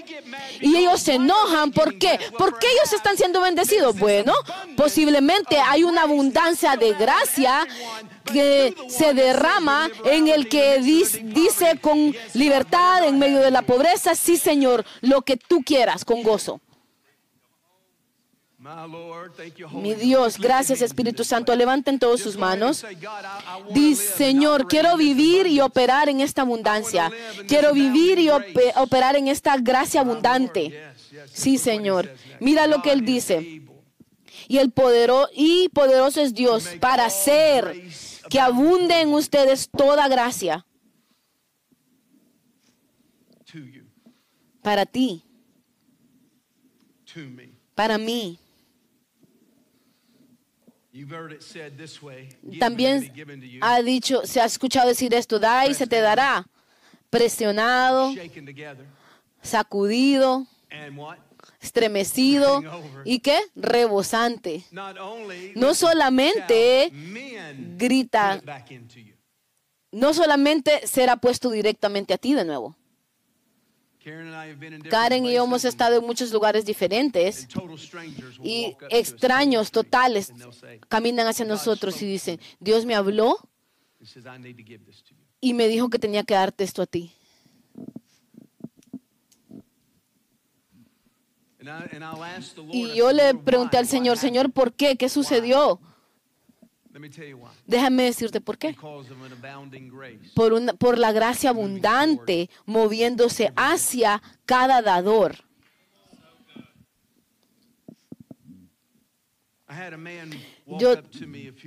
[0.61, 1.73] Y ellos se enojan.
[1.73, 2.19] ¿Por qué?
[2.39, 3.99] Porque ellos están siendo bendecidos.
[3.99, 4.33] Bueno,
[4.77, 7.67] posiblemente hay una abundancia de gracia
[8.27, 14.37] que se derrama en el que dice con libertad en medio de la pobreza, sí
[14.37, 16.61] Señor, lo que tú quieras con gozo.
[19.73, 21.55] Mi Dios, gracias Espíritu Santo.
[21.55, 22.85] Levanten todos sus manos.
[23.71, 27.13] Dice, Señor, quiero vivir y operar en esta abundancia.
[27.47, 30.95] Quiero vivir y operar en esta gracia abundante.
[31.33, 32.13] Sí, Señor.
[32.41, 33.63] Mira lo que Él dice.
[34.49, 37.89] Y el poderoso y poderoso es Dios para hacer
[38.31, 40.67] que abunde en ustedes toda gracia.
[44.63, 45.23] Para ti.
[47.75, 48.39] Para mí.
[52.59, 53.13] También
[53.61, 56.47] ha dicho, se ha escuchado decir esto, da y se te dará.
[57.11, 58.13] Presionado,
[59.43, 60.47] sacudido,
[61.61, 62.63] estremecido
[63.05, 63.39] y qué?
[63.55, 64.65] Rebosante.
[65.55, 66.91] No solamente
[67.77, 68.43] grita,
[69.93, 72.77] no solamente será puesto directamente a ti de nuevo.
[74.89, 77.49] Karen y yo hemos estado en muchos lugares diferentes
[78.43, 80.33] y extraños totales
[80.89, 83.37] caminan hacia nosotros y dicen, Dios me habló
[85.41, 87.13] y me dijo que tenía que darte esto a ti.
[92.71, 94.97] Y yo le pregunté al Señor, Señor, ¿por qué?
[94.97, 95.81] ¿Qué sucedió?
[97.67, 98.75] Déjame decirte por qué.
[100.35, 105.47] Por, una, por la gracia abundante moviéndose hacia cada dador.
[110.79, 111.03] Yo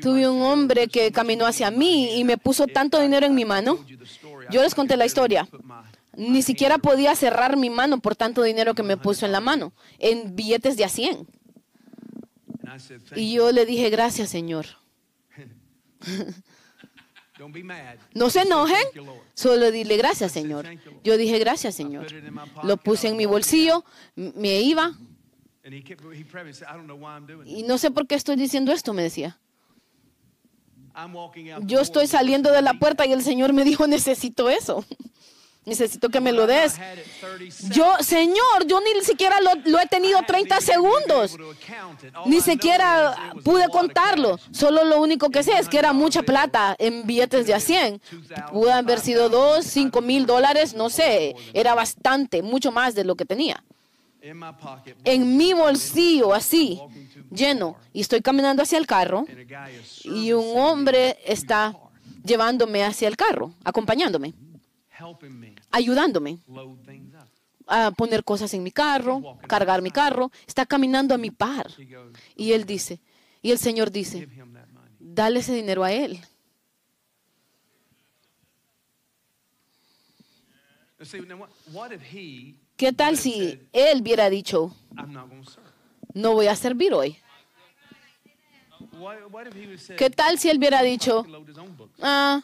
[0.01, 3.85] tuve un hombre que caminó hacia mí y me puso tanto dinero en mi mano.
[4.49, 5.47] Yo les conté la historia.
[6.15, 9.73] Ni siquiera podía cerrar mi mano por tanto dinero que me puso en la mano,
[9.99, 11.27] en billetes de a 100.
[13.15, 14.65] Y yo le dije, gracias, Señor.
[18.13, 18.83] No se enojen,
[19.33, 20.65] solo dile gracias, Señor.
[21.03, 22.07] Yo dije gracias, Señor.
[22.63, 23.85] Lo puse en mi bolsillo,
[24.15, 24.93] me iba.
[27.45, 29.39] Y no sé por qué estoy diciendo esto, me decía.
[31.61, 34.83] Yo estoy saliendo de la puerta y el Señor me dijo, necesito eso.
[35.69, 36.79] Necesito que me lo des.
[37.69, 41.37] Yo, Señor, yo ni siquiera lo, he tenido 30 segundos.
[42.25, 44.39] Ni siquiera pude contarlo.
[44.51, 48.01] Solo lo único que sé es que era mucha plata en billetes de a 100.
[48.51, 51.35] Pudo haber sido 2, 5 mil dólares, no sé.
[51.53, 53.63] Era bastante, mucho más de lo que tenía.
[55.03, 56.81] En mi bolsillo, así,
[57.31, 57.77] lleno.
[57.93, 59.25] Y estoy caminando hacia el carro.
[60.03, 61.75] Y un hombre está
[62.25, 64.33] llevándome hacia el carro, acompañándome
[65.71, 66.39] ayudándome
[67.67, 70.31] a poner cosas en mi carro, cargar mi carro.
[70.47, 71.71] Está caminando a mi par.
[72.35, 72.99] Y él dice,
[73.41, 74.27] y el Señor dice,
[74.99, 76.19] dale ese dinero a él.
[82.75, 84.75] ¿Qué tal si él hubiera dicho,
[86.13, 87.17] no voy a servir hoy?
[89.97, 91.25] ¿Qué tal si él hubiera dicho,
[92.01, 92.43] ah,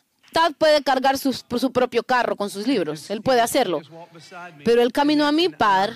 [0.58, 3.82] puede cargar su, su propio carro con sus libros, él puede hacerlo.
[4.64, 5.94] Pero él caminó a mi par,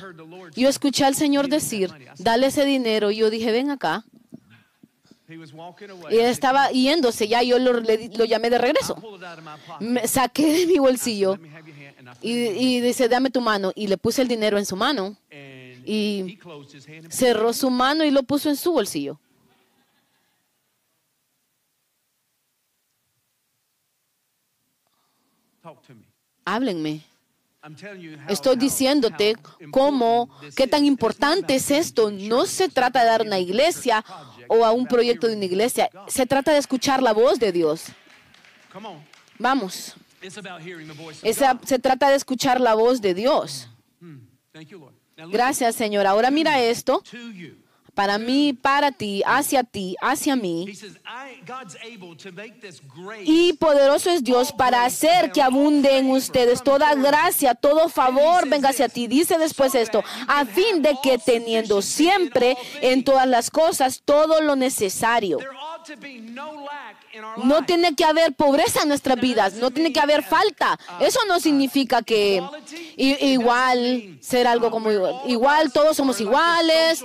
[0.55, 4.05] yo escuché al Señor decir, dale ese dinero, y yo dije, ven acá.
[6.09, 7.81] Y él estaba yéndose, ya yo lo,
[8.25, 8.95] llamé de regreso.
[10.05, 11.37] Saqué de mi bolsillo
[12.21, 13.71] y, y dice, dame tu mano.
[13.75, 15.17] Y le puse el dinero en su mano.
[15.85, 16.39] Y
[17.09, 19.19] cerró su mano y lo puso en su bolsillo.
[26.45, 27.01] Háblenme.
[28.29, 29.35] Estoy diciéndote
[29.71, 32.09] cómo, qué tan importante es esto.
[32.09, 34.03] No se trata de dar una iglesia
[34.47, 35.89] o a un proyecto de una iglesia.
[36.07, 37.87] Se trata de escuchar la voz de Dios.
[39.37, 39.95] Vamos.
[41.63, 43.69] se trata de escuchar la voz de Dios.
[43.99, 44.19] Hmm.
[45.29, 46.07] Gracias, Señor.
[46.07, 47.03] Ahora mira esto
[47.99, 50.65] para mí, para ti, hacia ti, hacia mí.
[53.25, 58.69] Y poderoso es Dios para hacer que abunde en ustedes toda gracia, todo favor venga
[58.69, 59.07] hacia ti.
[59.07, 64.55] Dice después esto, a fin de que teniendo siempre en todas las cosas todo lo
[64.55, 65.39] necesario.
[67.43, 70.79] No tiene que haber pobreza en nuestras vidas, no tiene que haber falta.
[70.99, 72.43] Eso no significa que
[72.97, 74.91] igual ser algo como
[75.25, 77.03] igual, todos somos iguales,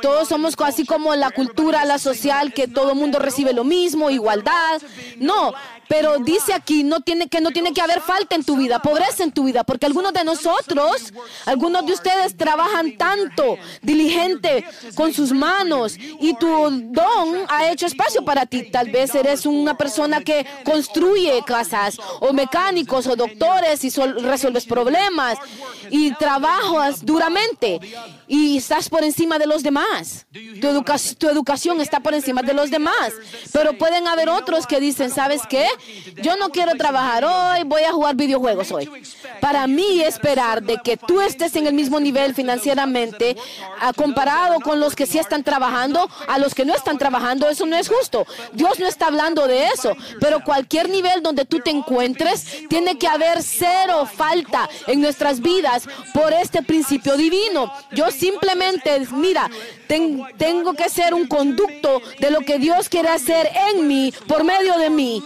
[0.00, 4.10] todos somos así como la cultura, la social, que todo el mundo recibe lo mismo,
[4.10, 4.80] igualdad.
[5.18, 5.52] No,
[5.88, 9.22] pero dice aquí no tiene, que no tiene que haber falta en tu vida, pobreza
[9.24, 11.12] en tu vida, porque algunos de nosotros,
[11.44, 14.64] algunos de ustedes trabajan tanto, diligente
[14.94, 18.70] con sus manos y tu don ha hecho espacio para ti.
[18.70, 25.38] Tal vez eres una persona que construye casas o mecánicos o doctores y resuelves problemas
[25.90, 27.80] y trabajas duramente
[28.26, 30.26] y estás por encima de los demás.
[30.32, 30.84] Tu,
[31.18, 33.12] tu educación está por encima de los demás.
[33.52, 35.66] Pero pueden haber otros que dicen, ¿sabes qué?
[36.22, 38.90] Yo no quiero trabajar hoy, voy a jugar videojuegos hoy.
[39.40, 43.36] Para mí esperar de que tú estés en el mismo nivel financieramente,
[43.96, 47.76] comparado con los que sí están trabajando, a los que no están trabajando, eso no
[47.76, 48.26] es justo.
[48.52, 53.08] Dios no está hablando de eso, pero cualquier nivel donde tú te encuentres, tiene que
[53.08, 57.72] haber cero falta en nuestras vidas por este principio divino.
[57.92, 59.50] Yo simplemente, mira,
[59.86, 64.78] tengo que ser un conducto de lo que Dios quiere hacer en mí, por medio
[64.78, 65.22] de mí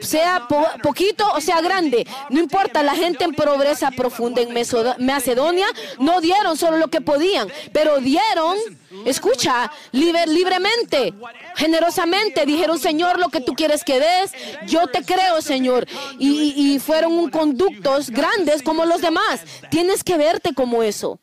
[0.00, 0.46] sea
[0.82, 4.52] poquito o sea grande, no importa, la gente en pobreza profunda en
[4.98, 5.66] Macedonia
[5.98, 8.56] no dieron solo lo que podían, pero dieron,
[9.04, 11.14] escucha, libremente,
[11.56, 14.32] generosamente, dijeron, Señor, lo que tú quieres que des,
[14.66, 15.86] yo te creo, Señor,
[16.18, 21.18] y, y fueron conductos grandes como los demás, tienes que verte como eso.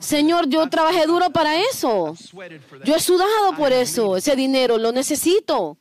[0.00, 2.14] Señor, yo trabajé duro para eso.
[2.84, 4.16] Yo he sudado por eso.
[4.16, 5.76] Ese dinero lo necesito.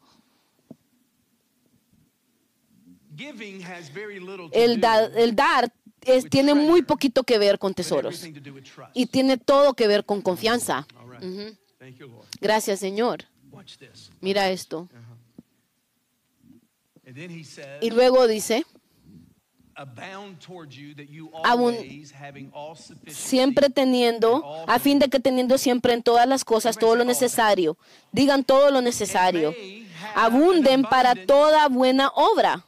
[4.51, 4.79] El,
[5.35, 5.71] dar
[6.29, 8.25] tiene muy poquito que ver con tesoros
[8.93, 10.87] y tiene todo que ver con confianza.
[12.41, 13.25] Gracias, Señor.
[14.21, 14.89] Mira esto.
[17.81, 18.65] Y luego dice,
[23.07, 27.77] siempre teniendo, a fin de que teniendo siempre en todas las cosas todo lo necesario,
[28.11, 29.53] digan todo lo necesario,
[30.15, 32.65] abunden para toda buena obra.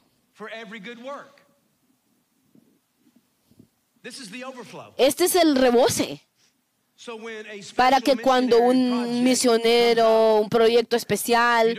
[4.98, 6.22] Este es el rebose.
[7.76, 11.78] Para que cuando un misionero, un proyecto especial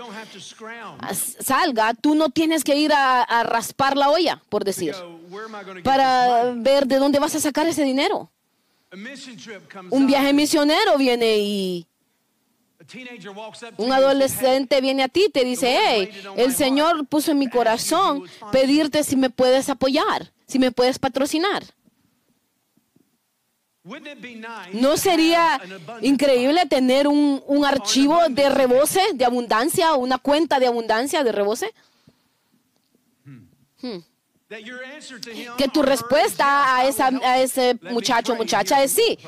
[1.11, 4.95] salga, tú no tienes que ir a, raspar la olla, por decir,
[5.83, 8.31] para ver de dónde vas a sacar ese dinero.
[9.91, 11.87] Un viaje misionero viene y
[13.79, 18.25] un adolescente viene a ti y te dice, hey, el Señor puso en mi corazón
[18.53, 21.65] pedirte si me puedes apoyar, si me puedes patrocinar.
[24.73, 25.61] ¿No sería
[26.03, 31.73] increíble tener un, archivo de rebose, de abundancia, una cuenta de abundancia de rebose?
[33.81, 33.99] Hmm.
[35.57, 39.19] Que tu respuesta a, esa, a ese muchacho o muchacha es sí.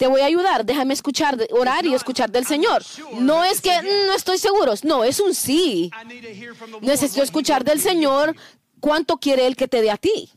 [0.00, 2.82] Te voy a ayudar, déjame escuchar, orar y escuchar del Señor.
[3.18, 5.90] No es que mm, no estoy seguro, no, es un sí.
[6.80, 8.34] Necesito escuchar del Señor
[8.80, 10.32] cuánto quiere Él que te dé a ti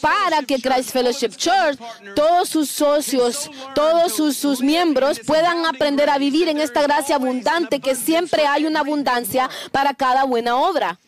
[0.00, 1.78] para que Christ Fellowship Church,
[2.14, 7.80] todos sus socios, todos sus, sus, miembros puedan aprender a vivir en esta gracia abundante,
[7.80, 10.98] que siempre hay una abundancia para cada buena obra.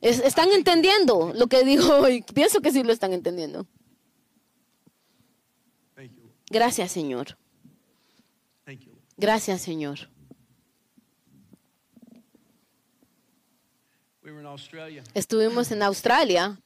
[0.00, 2.22] ¿Están entendiendo lo que digo hoy?
[2.34, 3.66] Pienso que sí lo están entendiendo.
[6.50, 7.36] Gracias, Señor.
[9.16, 9.98] Gracias, Señor.
[15.14, 16.60] Estuvimos en Australia.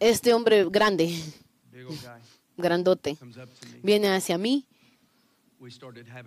[0.00, 1.20] Este hombre grande,
[2.56, 3.16] grandote,
[3.82, 4.66] viene hacia mí.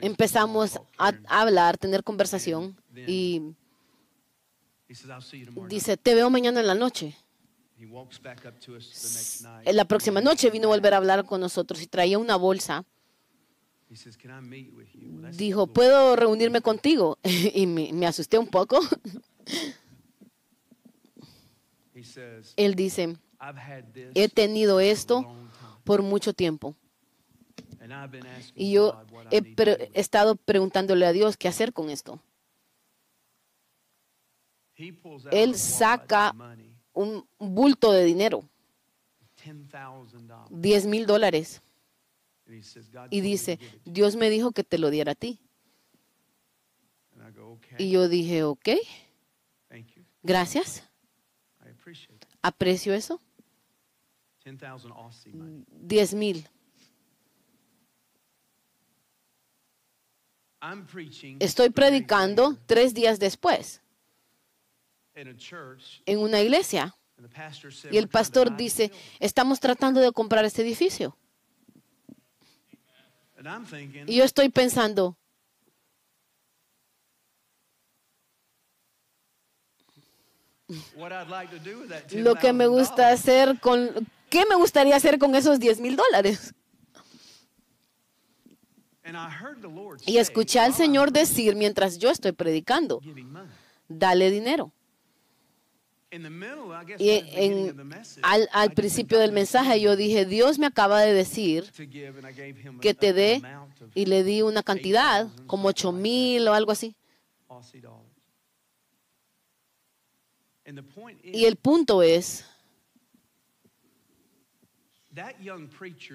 [0.01, 3.53] Empezamos a hablar, tener conversación y
[5.67, 7.15] dice, te veo mañana en la noche.
[9.65, 12.85] En la próxima noche vino a volver a hablar con nosotros y traía una bolsa
[15.33, 17.17] dijo, ¿puedo reunirme contigo?
[17.23, 18.79] y me, asusté un poco.
[22.55, 23.15] Él dice,
[24.13, 25.25] he tenido esto
[25.83, 26.75] por mucho tiempo.
[28.55, 32.21] Y yo he, estado preguntándole a Dios qué hacer con esto.
[35.31, 36.35] Él saca
[36.93, 38.43] un bulto de dinero,
[40.49, 41.61] 10 mil dólares.
[43.09, 45.39] Y dice, Dios me dijo que te lo diera a ti.
[47.77, 48.69] Y yo dije, ok,
[50.23, 50.83] gracias.
[52.41, 53.19] Aprecio eso.
[54.45, 56.47] 10 mil.
[61.39, 63.81] Estoy predicando tres días después
[66.05, 66.95] en una iglesia.
[67.91, 71.17] Y el pastor dice, estamos tratando de comprar este edificio.
[74.07, 75.17] Y yo estoy pensando,
[82.11, 83.89] lo que me gusta hacer con,
[84.29, 86.53] ¿qué me gustaría hacer con esos 10 mil dólares?
[90.05, 93.01] Y escuché al Señor decir mientras yo estoy predicando,
[93.87, 94.71] dale dinero.
[96.99, 97.23] Y
[98.21, 101.69] al, al, principio del mensaje yo dije, Dios me acaba de decir
[102.81, 103.41] que te dé,
[103.93, 106.95] y le di una cantidad, como 8 mil o algo así.
[111.23, 112.45] Y el punto es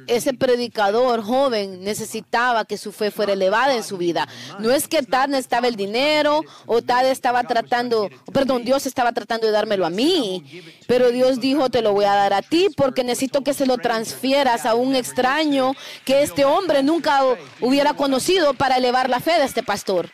[0.07, 4.29] ese predicador joven necesitaba que su fe fuera elevada en su vida.
[4.59, 9.47] No es que tal necesitaba el dinero o tal estaba tratando, perdón, Dios estaba tratando
[9.47, 13.05] de dármelo a mí, pero Dios dijo, te lo voy a dar a ti porque
[13.05, 15.75] necesito que se lo transfieras a un extraño
[16.05, 17.23] que este hombre nunca
[17.61, 20.11] hubiera conocido para elevar la fe de este pastor.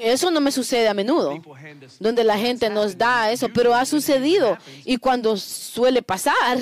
[0.00, 1.40] Eso no me sucede a menudo,
[2.00, 4.58] donde la gente nos da eso, pero ha sucedido.
[4.84, 6.58] Y cuando suele pasar,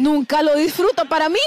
[0.00, 1.38] nunca lo disfruto para mí.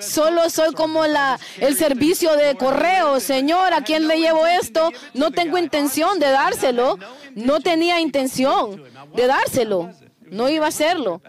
[0.00, 3.18] Solo soy como la, el servicio de correo.
[3.18, 4.90] Señor, ¿a quién le llevo esto?
[5.14, 6.98] No tengo intención de dárselo.
[7.34, 9.90] No tenía intención de dárselo.
[10.20, 11.22] No iba a hacerlo.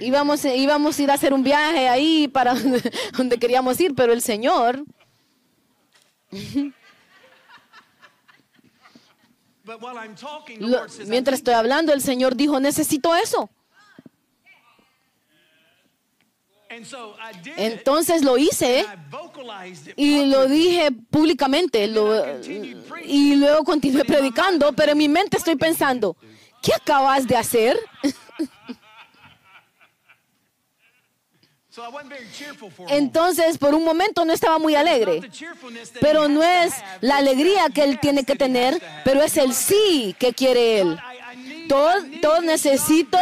[0.00, 2.54] Íbamos, íbamos a ir a hacer un viaje ahí para
[3.16, 4.84] donde queríamos ir, pero el Señor...
[11.06, 13.50] mientras estoy hablando, el Señor dijo, necesito eso.
[17.56, 18.84] Entonces lo hice
[19.96, 21.90] y lo dije públicamente
[23.04, 26.16] y luego continué predicando, pero en mi mente estoy pensando,
[26.62, 27.78] ¿qué acabas de hacer?
[32.88, 35.20] Entonces, por un momento no estaba muy alegre.
[36.00, 40.32] Pero no es la alegría que él tiene que tener, pero es el sí que
[40.32, 40.98] quiere él.
[41.68, 43.18] Todo, necesito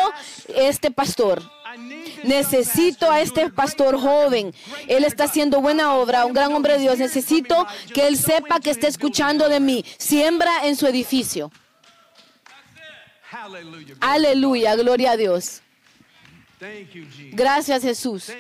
[0.48, 1.42] este pastor.
[2.22, 4.55] Necesito a este pastor joven.
[4.86, 6.98] Él está haciendo buena obra, un gran hombre de Dios.
[6.98, 9.84] Necesito que él sepa que está escuchando de mí.
[9.98, 11.50] Siembra en su edificio.
[14.00, 15.62] Aleluya, gloria a Dios.
[17.32, 18.32] Gracias Jesús.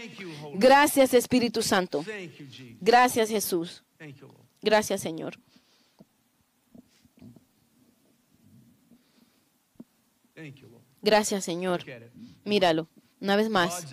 [0.54, 2.04] Gracias Espíritu Santo.
[2.80, 3.82] Gracias Jesús.
[4.62, 5.38] Gracias Señor.
[11.02, 11.84] Gracias Señor.
[12.44, 12.88] Míralo,
[13.20, 13.86] una vez más.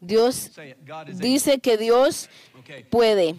[0.00, 0.50] Dios
[1.14, 2.30] dice que Dios
[2.88, 3.34] puede.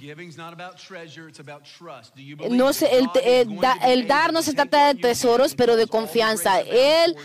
[2.52, 6.62] No el, el dar no se trata de tesoros, pero de confianza.
[6.62, 7.16] Él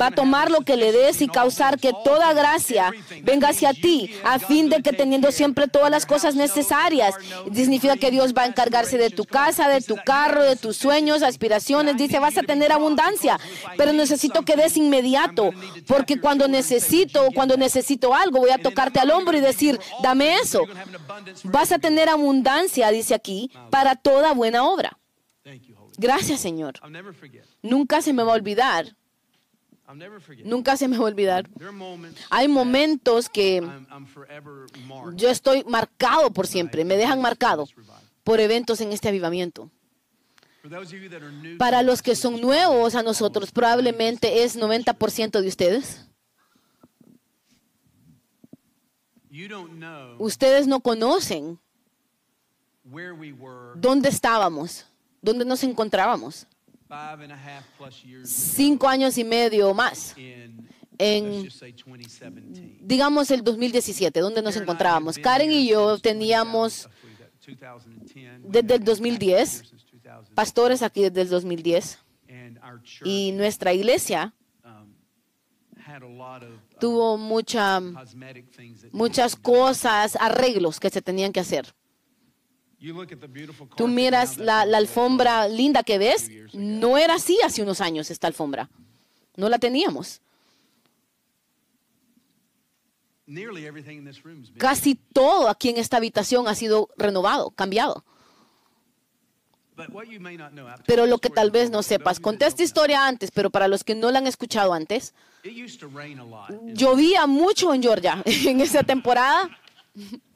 [0.00, 4.10] va a tomar lo que le des y causar que toda gracia venga hacia ti,
[4.24, 7.14] a fin de que teniendo siempre todas las cosas necesarias,
[7.52, 11.22] significa que Dios va a encargarse de tu casa, de tu carro, de tus sueños,
[11.22, 11.96] aspiraciones.
[11.96, 13.38] Dice, vas a tener abundancia,
[13.76, 15.50] pero necesito que des inmediato,
[15.86, 20.62] porque cuando necesito, cuando necesito algo, voy a tocarte al hombro y decir, dame eso.
[21.44, 24.98] Vas a tener abundancia, dice aquí, para toda buena obra.
[25.96, 26.74] Gracias, Señor.
[27.62, 28.96] Nunca se me va a olvidar
[30.44, 31.48] Nunca se me va a olvidar.
[32.30, 33.62] Hay momentos que
[35.14, 37.66] yo estoy marcado por siempre, me dejan marcado
[38.22, 39.70] por eventos en este avivamiento.
[41.58, 46.06] Para los que son nuevos a nosotros, probablemente es 90% de ustedes.
[50.18, 51.58] Ustedes no conocen
[53.74, 54.86] dónde estábamos,
[55.20, 56.46] dónde nos encontrábamos
[58.24, 60.14] cinco años y medio o más
[60.98, 61.48] en,
[62.80, 65.18] digamos, el 2017, donde nos encontrábamos.
[65.18, 66.88] Karen y yo teníamos
[68.42, 69.74] desde el 2010,
[70.34, 71.98] pastores aquí desde el 2010,
[73.04, 74.34] y nuestra iglesia
[74.64, 74.94] um,
[76.80, 77.80] tuvo mucha,
[78.92, 81.74] muchas cosas, arreglos que se tenían que hacer.
[83.76, 88.68] Tú miras la, alfombra linda que ves, no era así hace unos años esta alfombra.
[89.36, 90.20] No la teníamos.
[94.58, 98.04] Casi todo aquí en esta habitación ha sido renovado, cambiado.
[100.86, 103.94] Pero lo que tal vez no sepas, conté esta historia antes, pero para los que
[103.94, 105.14] no la han escuchado antes,
[106.74, 109.48] llovía mucho en Georgia en esa temporada.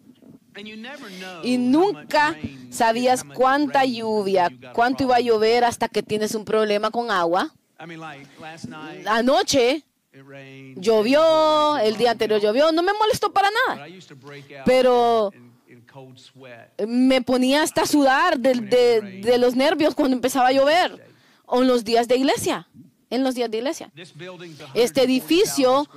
[1.43, 2.37] Y nunca
[2.71, 7.55] sabías cuánta lluvia, cuánto iba a llover hasta que tienes un problema con agua.
[9.07, 9.85] Anoche
[10.77, 13.87] llovió, el día anterior llovió, no me molestó para nada.
[14.65, 15.33] Pero
[16.87, 21.07] me ponía hasta a sudar de, de los nervios cuando empezaba a llover.
[21.47, 22.69] O en los días de iglesia.
[23.11, 23.91] En los días de iglesia.
[24.75, 25.89] Este edificio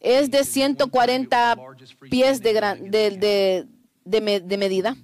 [0.00, 1.56] es de 140
[2.10, 3.66] pies de, de, de,
[4.06, 4.96] medida.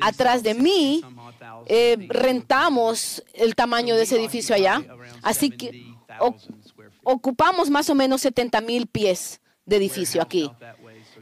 [0.00, 1.02] Atrás de mí
[1.66, 4.82] eh, rentamos el tamaño de ese edificio allá.
[5.22, 5.84] Así que
[7.04, 10.50] ocupamos más o menos 70 mil pies de edificio aquí.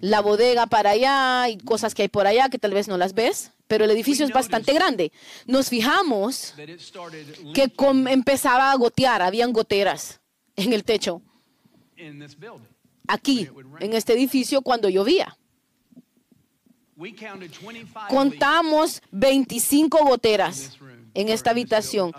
[0.01, 3.15] La bodega para allá y cosas que hay por allá que tal vez no las
[3.15, 3.51] ves.
[3.67, 5.11] pero el edificio es bastante grande.
[5.47, 6.55] Nos fijamos
[7.55, 7.73] que
[8.09, 10.21] empezaba a gotear, habían goteras
[10.55, 11.23] en el techo.
[13.09, 13.49] Aquí,
[13.81, 15.37] en este edificio, cuando llovía.
[18.09, 20.79] Contamos 25 goteras
[21.15, 22.13] en esta habitación.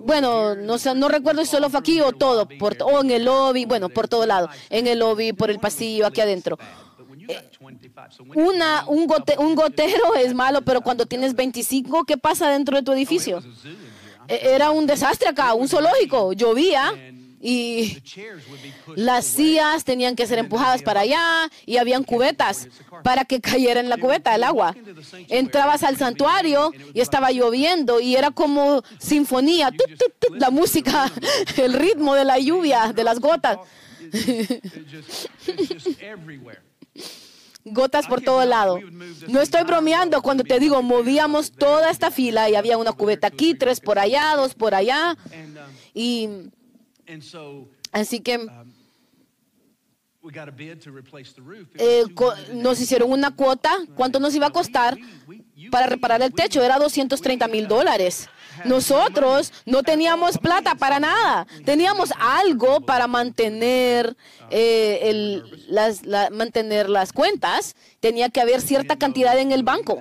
[0.00, 3.64] Bueno, no, no recuerdo si solo fue aquí o todo, por, o en el lobby,
[3.64, 6.58] bueno, por todo lado, en el lobby, por el pasillo, aquí adentro.
[7.28, 7.50] Eh,
[8.34, 9.06] una, un,
[9.38, 13.42] un gotero es malo, pero cuando tienes 25, ¿qué pasa dentro de tu edificio?
[14.28, 16.92] E, era un desastre acá, un zoológico, llovía
[17.46, 18.02] y
[18.96, 22.68] las sillas tenían que ser empujadas para allá y habían cubetas
[23.02, 24.74] para que cayera en la cubeta el agua.
[25.28, 29.70] Entrabas al santuario y estaba lloviendo y era como sinfonía,
[30.30, 31.12] la música,
[31.58, 33.58] el ritmo de la lluvia, de las gotas.
[37.66, 38.78] gotas por todo lado.
[39.28, 43.54] No estoy bromeando cuando te digo, movíamos toda esta fila y había una cubeta aquí,
[43.54, 45.18] tres por allá, dos por allá.
[45.92, 46.48] Y
[47.92, 48.48] Así que um,
[51.78, 52.04] eh,
[52.54, 53.76] nos hicieron una cuota.
[53.94, 54.96] ¿Cuánto nos iba a costar
[55.70, 56.62] para reparar el techo?
[56.62, 58.28] Era 230 mil dólares.
[58.64, 61.46] Nosotros no teníamos plata para nada.
[61.64, 64.16] Teníamos algo para mantener,
[64.50, 67.76] eh, las, mantener las cuentas.
[68.00, 70.00] Tenía que haber cierta cantidad en el banco.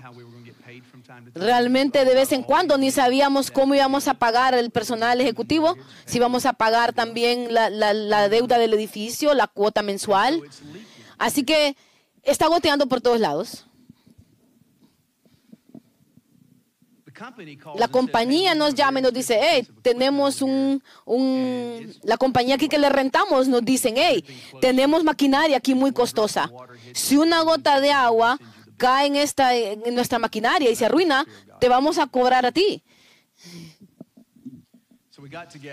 [1.34, 6.18] Realmente de vez en cuando ni sabíamos cómo íbamos a pagar el personal ejecutivo, si
[6.18, 10.42] íbamos a pagar también la, deuda del edificio, la cuota mensual.
[11.18, 11.76] Así que
[12.24, 13.66] está goteando por todos lados.
[17.76, 22.80] La compañía nos llama y nos dice, hey, tenemos un, un, la compañía aquí que
[22.80, 24.24] le rentamos nos dicen, hey,
[24.60, 26.52] tenemos maquinaria aquí muy costosa.
[26.94, 28.40] Si una gota de agua
[29.06, 29.52] en, esta,
[29.92, 31.26] nuestra maquinaria y se arruina,
[31.60, 32.84] te vamos a cobrar a ti.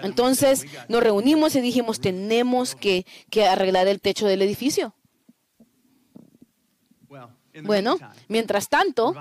[0.02, 4.94] Entonces nos reunimos y dijimos, tenemos que, que arreglar el techo del edificio.
[7.62, 7.98] Bueno,
[8.28, 9.14] mientras tanto,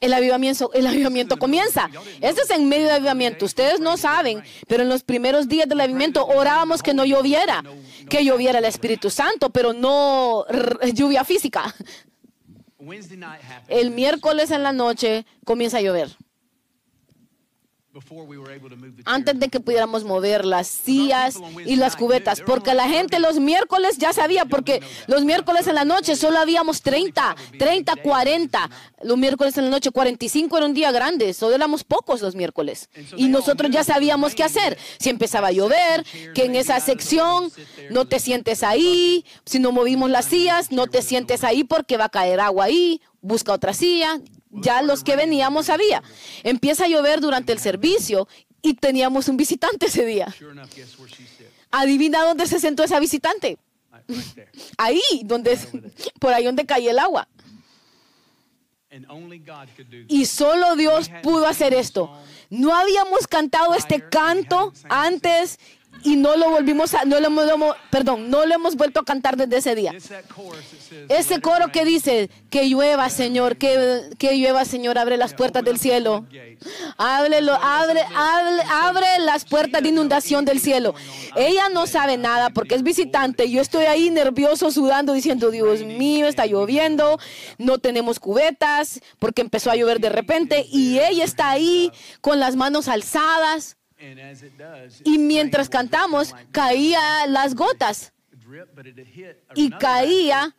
[0.00, 1.90] el avivamiento, el avivamiento comienza.
[2.20, 3.44] Este es en medio del avivamiento.
[3.44, 7.62] Ustedes no saben, pero en los primeros días del avivamiento orábamos que no lloviera,
[8.08, 10.44] que lloviera el Espíritu Santo, pero no
[10.92, 11.74] lluvia física.
[13.68, 16.16] El miércoles en la noche comienza a llover.
[19.04, 23.98] Antes de que pudiéramos mover las sillas y las cubetas, porque la gente los miércoles
[23.98, 28.70] ya sabía, porque los miércoles en la noche solo habíamos 30, 30, 40.
[29.02, 32.88] Los miércoles en la noche 45 era un día grande, solo éramos pocos los miércoles.
[33.16, 34.76] Y nosotros ya sabíamos qué hacer.
[34.98, 37.50] Si empezaba a llover, que en esa sección
[37.90, 42.06] no te sientes ahí, si no movimos las sillas, no te sientes ahí porque va
[42.06, 44.20] a caer agua ahí, busca otra silla,
[44.56, 46.02] ya los que veníamos sabía.
[46.42, 48.28] Empieza a llover durante el servicio
[48.62, 50.34] y teníamos un visitante ese día.
[51.70, 53.58] Adivina dónde se sentó esa visitante.
[54.78, 55.58] Ahí, donde,
[56.20, 57.28] por ahí donde caía el agua.
[60.08, 62.10] Y solo Dios pudo hacer esto.
[62.50, 65.58] No habíamos cantado este canto antes
[66.02, 69.36] y no lo volvimos a, no lo hemos, perdón, no lo hemos vuelto a cantar
[69.36, 69.92] desde ese día.
[71.08, 75.78] Ese coro que dice, que llueva, Señor, que, que llueva, Señor, abre las puertas del
[75.78, 76.26] cielo.
[76.96, 80.94] Ábrelo, abre, abre, abre las puertas de inundación del cielo.
[81.34, 83.50] Ella no sabe nada porque es visitante.
[83.50, 87.18] Yo estoy ahí nervioso, sudando, diciendo, Dios mío, está lloviendo,
[87.58, 91.90] no tenemos cubetas porque empezó a llover de repente y ella está ahí
[92.20, 93.76] con las manos alzadas
[95.04, 98.12] y mientras cantamos, caía las gotas
[99.54, 100.54] y caía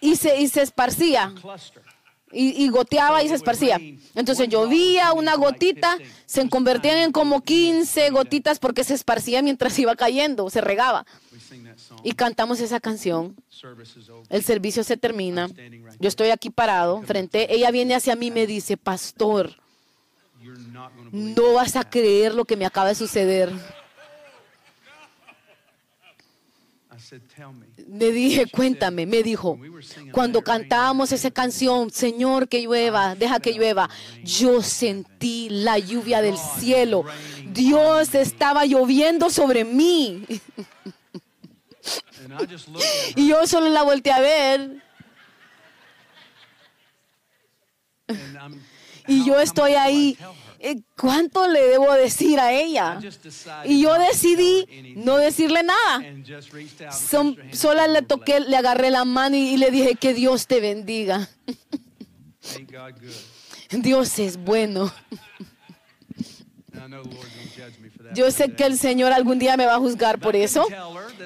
[0.00, 1.34] y se, y se esparcía.
[2.32, 3.80] Y, goteaba y se esparcía.
[4.14, 5.96] Entonces llovía una gotita,
[6.26, 11.06] se convertían en como 15 gotitas porque se esparcía mientras iba cayendo, se regaba.
[12.02, 13.36] Y cantamos esa canción.
[14.28, 15.48] El servicio se termina.
[16.00, 17.54] Yo estoy aquí parado frente.
[17.54, 19.56] Ella viene hacia mí y me dice, pastor,
[21.12, 23.52] no vas a creer lo que me acaba de suceder.
[27.86, 29.58] Me dije, cuéntame, me dijo,
[30.12, 33.88] cuando cantábamos esa canción, Señor, que llueva, deja que llueva,
[34.24, 37.04] yo sentí la lluvia del cielo.
[37.52, 40.24] Dios estaba lloviendo sobre mí.
[43.14, 44.82] Y yo solo la volteé a ver.
[49.06, 50.16] Y yo estoy ahí.
[50.58, 52.98] Eh, ¿Cuánto le debo decir a ella?
[53.64, 56.02] Y yo decidí no decirle nada.
[56.92, 61.28] Son, sola le toqué, le agarré la mano y, le dije que Dios te bendiga.
[63.70, 64.92] Dios es bueno.
[68.14, 70.66] Yo sé que el Señor algún día me va a juzgar por eso,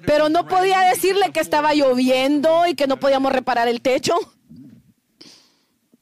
[0.07, 4.15] pero no podía decirle que estaba lloviendo y que no podíamos reparar el techo.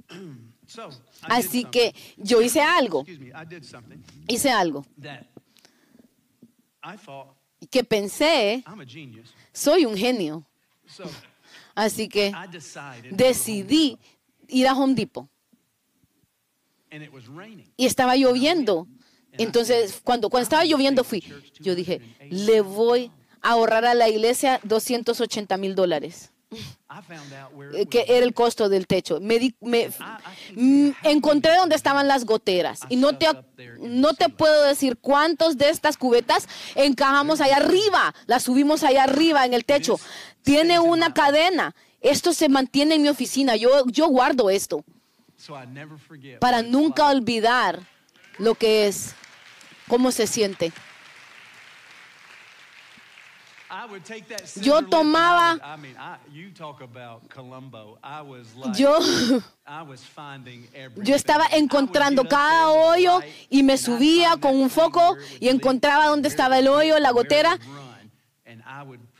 [1.23, 3.05] Así que yo hice algo.
[4.29, 4.85] Hice algo.
[7.71, 8.65] Que pensé,
[9.53, 10.47] soy un genio.
[11.75, 12.33] Así que
[13.11, 13.99] decidí
[14.49, 15.29] ir a Home Depot.
[17.77, 18.89] Y estaba lloviendo.
[19.33, 21.23] Entonces, cuando, cuando estaba lloviendo fui,
[21.61, 22.01] yo dije,
[22.31, 23.11] le voy
[23.43, 26.33] a ahorrar a la iglesia 280 mil dólares.
[27.75, 29.21] Eh, que era el costo del techo.
[29.21, 29.91] Me, me
[30.55, 33.27] mm, encontré donde estaban las goteras y no te,
[33.81, 39.45] no te puedo decir cuántos de estas cubetas encajamos allá arriba, las subimos allá arriba
[39.45, 40.01] en el techo.
[40.43, 41.75] Tiene una cadena.
[42.01, 43.57] Esto se mantiene en mi oficina.
[43.57, 44.85] Yo, yo guardo esto
[46.41, 47.81] para nunca olvidar
[48.39, 49.15] lo que es,
[49.89, 50.73] cómo se siente.
[54.63, 55.59] Yo tomaba,
[58.75, 58.99] yo,
[60.97, 66.59] yo estaba encontrando cada hoyo y me subía con un foco y encontraba dónde estaba
[66.59, 67.59] el hoyo, la gotera.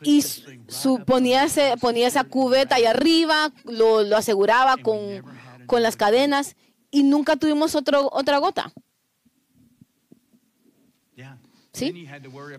[0.03, 5.23] y su, ponía, esa cubeta ahí arriba, lo, lo aseguraba con,
[5.67, 6.57] con, las cadenas
[6.91, 8.73] y nunca tuvimos otro, otra gota.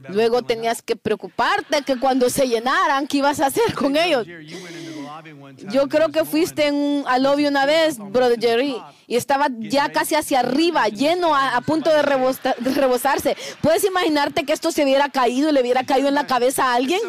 [0.09, 4.25] Luego tenías que preocuparte que cuando se llenaran, ¿qué ibas a hacer con ellos?
[5.71, 8.75] Yo creo que fuiste en un, al lobby una vez, Brother Jerry,
[9.07, 13.35] y estaba ya casi hacia arriba, lleno, a, punto de, rebosarse.
[13.61, 16.75] ¿Puedes imaginarte que esto se hubiera caído y le hubiera caído en la cabeza a
[16.75, 16.99] alguien?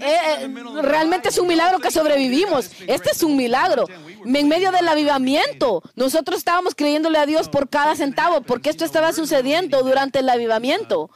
[0.00, 0.48] Eh, eh,
[0.82, 2.70] realmente es un milagro que sobrevivimos.
[2.86, 3.86] Este es un milagro.
[4.24, 9.12] En medio del avivamiento, nosotros estábamos creyéndole a Dios por cada centavo, porque esto estaba
[9.12, 11.10] sucediendo durante el avivamiento.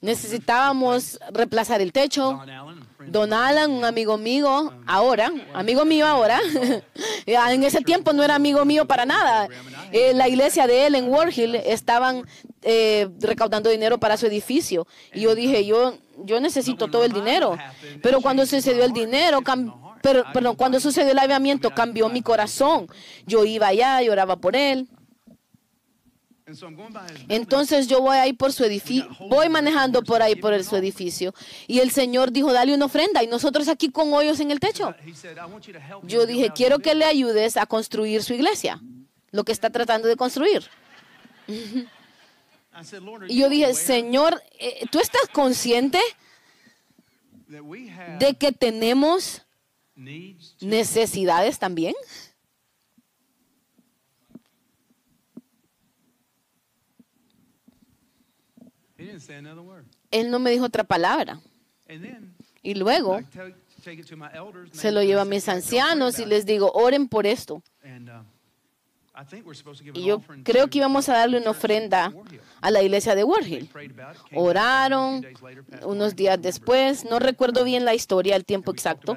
[0.00, 2.40] Necesitábamos reemplazar el techo,
[3.08, 6.40] Don Alan, un amigo mío, ahora, amigo mío ahora,
[7.26, 9.48] en ese tiempo no era amigo mío para nada.
[9.92, 12.26] Eh, la iglesia de él en Warhill estaban
[12.62, 14.86] eh, recaudando dinero para su edificio.
[15.12, 17.58] Y yo dije, yo, yo necesito todo el dinero.
[18.02, 19.40] Pero cuando sucedió el dinero,
[20.02, 22.88] pero, pero cuando sucedió el avivamiento, cambió mi corazón.
[23.26, 24.88] Yo iba allá y oraba por él.
[27.28, 31.32] Entonces yo voy ahí por su edificio, voy manejando por ahí por su edificio
[31.66, 34.94] y el Señor dijo, dale una ofrenda y nosotros aquí con hoyos en el techo.
[36.02, 38.80] Yo dije, quiero que le ayudes a construir su iglesia,
[39.30, 40.68] lo que está tratando de construir.
[43.28, 46.00] Y yo dije, Señor, eh, ¿tú estás consciente
[48.18, 49.42] de que tenemos
[50.60, 51.94] necesidades también?
[60.10, 61.40] Él no me dijo otra palabra.
[62.62, 63.20] Y luego
[64.72, 67.62] se lo lleva a mis ancianos y les digo, oren por esto.
[69.94, 72.12] Y yo creo que íbamos a darle una ofrenda
[72.60, 73.68] a la iglesia de Warhill.
[74.34, 75.26] Oraron
[75.84, 79.16] unos días después, no recuerdo bien la historia, el tiempo exacto,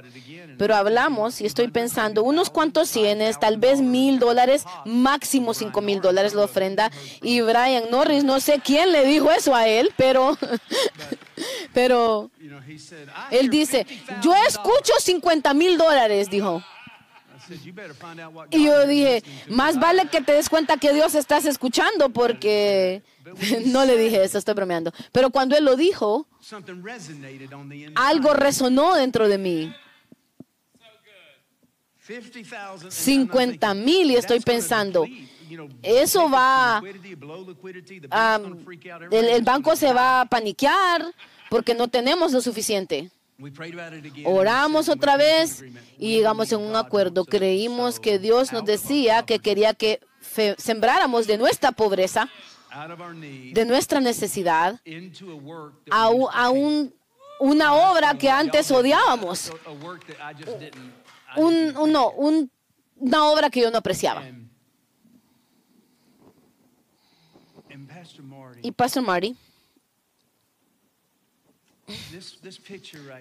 [0.58, 6.02] pero hablamos y estoy pensando unos cuantos cienes, tal vez mil dólares, máximo cinco mil
[6.02, 6.92] dólares la ofrenda.
[7.22, 10.38] Y Brian Norris, no sé quién le dijo eso a él, pero,
[11.74, 12.30] pero
[13.32, 13.86] él dice,
[14.22, 16.64] yo escucho 50 mil dólares, dijo.
[18.52, 23.04] Y yo dije, más vale que te des cuenta que Dios estás escuchando porque
[23.66, 24.92] no le dije eso, estoy bromeando.
[25.12, 26.28] Pero cuando él lo dijo,
[27.96, 29.74] algo resonó dentro de mí.
[32.90, 35.06] 50 mil y estoy pensando,
[35.82, 36.82] eso va,
[39.12, 41.14] el banco se va a paniquear
[41.50, 43.10] porque no tenemos lo suficiente.
[44.24, 45.64] Oramos otra vez
[45.98, 47.26] y llegamos en un acuerdo.
[47.26, 50.00] Creímos que Dios nos decía que quería que
[50.58, 52.30] sembráramos de nuestra pobreza,
[53.54, 54.80] de nuestra necesidad,
[55.92, 56.50] a,
[57.40, 59.52] una obra que antes odiábamos.
[61.36, 64.24] Un, no, una obra que yo no apreciaba.
[68.62, 69.36] Y Pastor Marty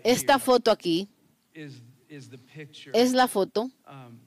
[0.02, 1.08] esta foto aquí
[2.92, 4.18] es la foto um,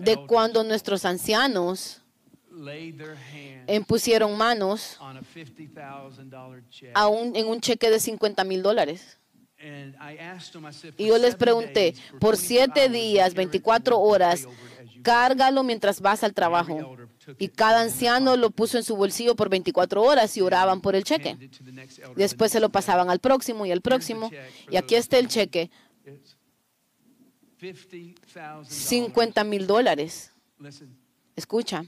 [0.00, 2.02] de cuando nuestros ancianos
[3.66, 4.98] impusieron manos
[6.94, 9.18] a un, en un cheque de 50 mil dólares.
[10.98, 14.46] Y yo les pregunté, por siete días, 24 horas,
[15.02, 16.96] cárgalo mientras vas al trabajo.
[17.38, 21.04] Y cada anciano lo puso en su bolsillo por 24 horas y oraban por el
[21.04, 21.36] cheque.
[22.16, 24.30] Después se lo pasaban al próximo y al próximo.
[24.70, 25.70] Y aquí está el cheque.
[28.66, 30.32] 50 mil dólares.
[31.36, 31.84] Escucha.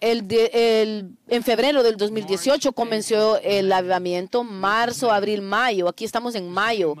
[0.00, 5.88] El, en febrero del 2018 comenzó el avivamiento, marzo, abril, mayo.
[5.88, 6.94] Aquí estamos en mayo.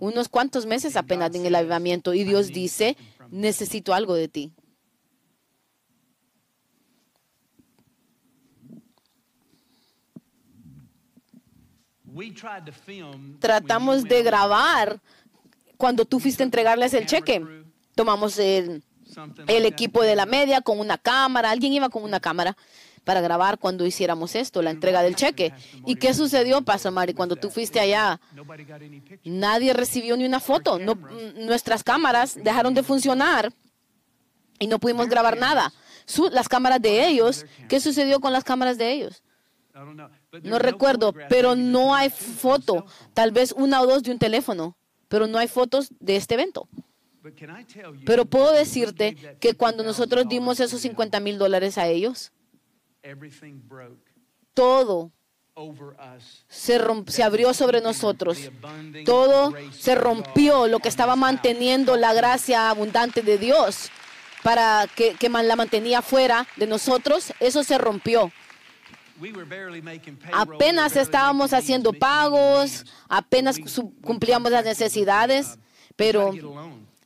[0.00, 2.14] Unos cuantos meses apenas en el avivamiento.
[2.14, 2.96] Y Dios dice,
[3.30, 4.52] necesito algo de ti.
[13.38, 15.00] Tratamos de grabar
[15.76, 17.44] cuando tú fuiste a entregarles el cheque.
[17.94, 18.82] Tomamos el,
[19.46, 21.50] el equipo de la media con una cámara.
[21.50, 22.56] Alguien iba con una cámara
[23.04, 25.54] para grabar cuando hiciéramos esto, la entrega del cheque.
[25.86, 28.20] ¿Y qué sucedió, Pastor Mari, cuando tú fuiste allá?
[29.24, 30.78] Nadie recibió ni una foto.
[30.78, 30.94] No,
[31.36, 33.50] nuestras cámaras dejaron de funcionar
[34.58, 35.72] y no pudimos grabar nada.
[36.32, 39.22] las cámaras de ellos, ¿qué sucedió con las cámaras de ellos?
[40.42, 42.86] No recuerdo, pero no hay foto.
[43.14, 44.76] Tal vez una o dos de un teléfono,
[45.08, 46.68] pero no hay fotos de este evento.
[48.04, 52.32] Pero puedo decirte que cuando nosotros dimos esos 50 mil dólares a ellos,
[54.54, 55.12] todo
[56.48, 58.50] se, se, abrió sobre nosotros.
[59.04, 63.90] Todo se rompió, lo que estaba manteniendo la gracia abundante de Dios
[64.42, 68.32] para que, que la mantenía fuera de nosotros, eso se rompió.
[70.32, 73.58] Apenas estábamos haciendo pagos, apenas
[74.02, 75.58] cumplíamos las necesidades,
[75.96, 76.32] pero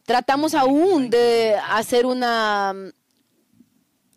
[0.04, 2.74] tratamos aún de hacer una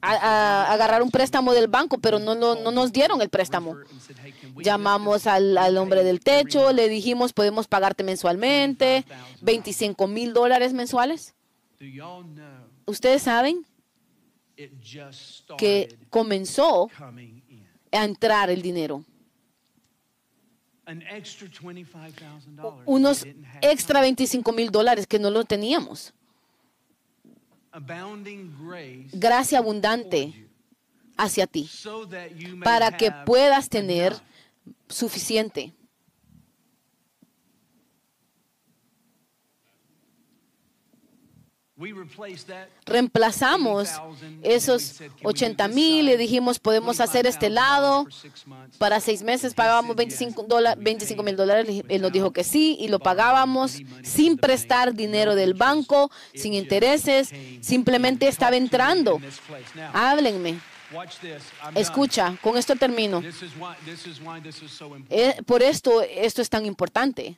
[0.02, 3.78] agarrar un préstamo del banco, pero no, no, nos dieron el préstamo.
[4.58, 9.06] Llamamos al, al, hombre del techo, le dijimos, podemos pagarte mensualmente,
[9.42, 11.34] 25 mil dólares mensuales.
[12.86, 13.66] Ustedes saben
[15.58, 16.90] que comenzó
[17.96, 19.04] a entrar el dinero.
[22.86, 23.26] Unos
[23.62, 26.14] extra 25 mil dólares que no lo teníamos.
[29.12, 30.48] Gracia abundante
[31.18, 31.70] hacia ti
[32.64, 34.16] para que puedas tener
[34.88, 35.74] suficiente.
[42.86, 43.90] Reemplazamos
[44.44, 48.08] esos 80 mil y dijimos, podemos hacer este lado.
[48.78, 51.84] Para seis meses pagábamos 25 mil dólares.
[51.90, 57.32] Él nos dijo que sí y lo pagábamos sin prestar dinero del banco, sin intereses.
[57.60, 59.20] Simplemente estaba entrando.
[59.92, 60.60] Háblenme.
[61.76, 63.22] Escucha, con esto termino.
[65.46, 67.38] Por esto esto es tan importante.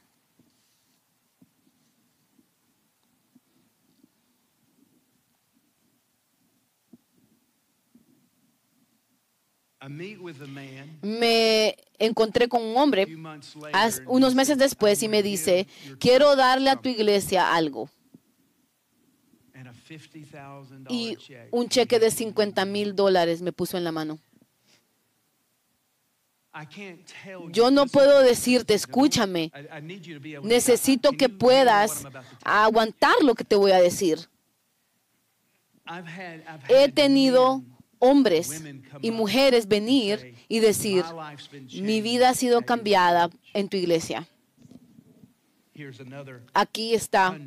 [11.02, 13.08] Me encontré con un hombre
[14.06, 15.68] unos meses después y me dice,
[16.00, 17.90] quiero darle a tu iglesia algo.
[20.90, 21.18] Y
[21.52, 24.20] un cheque de 50 mil dólares me puso en la mano.
[27.52, 29.52] Yo no puedo decirte, escúchame,
[30.44, 32.04] necesito que puedas
[32.44, 34.28] aguantar lo que te voy a decir.
[36.68, 37.64] He tenido
[38.00, 38.64] hombres
[39.02, 41.04] y mujeres venir y decir,
[41.74, 44.28] mi vida ha sido cambiada en tu iglesia.
[46.54, 47.38] Aquí está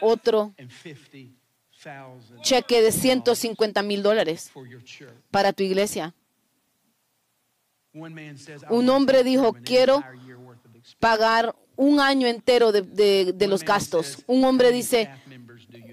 [0.00, 0.54] otro
[2.42, 4.50] cheque de 150 mil dólares
[5.30, 6.14] para tu iglesia.
[7.92, 10.04] Un hombre dijo, quiero
[10.98, 14.24] pagar un año entero de, de los gastos.
[14.26, 15.10] Un hombre dice,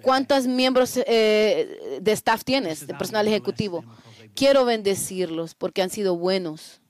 [0.01, 3.83] ¿Cuántos miembros eh, de staff tienes, de personal ejecutivo?
[4.33, 6.81] Quiero bendecirlos porque han sido buenos.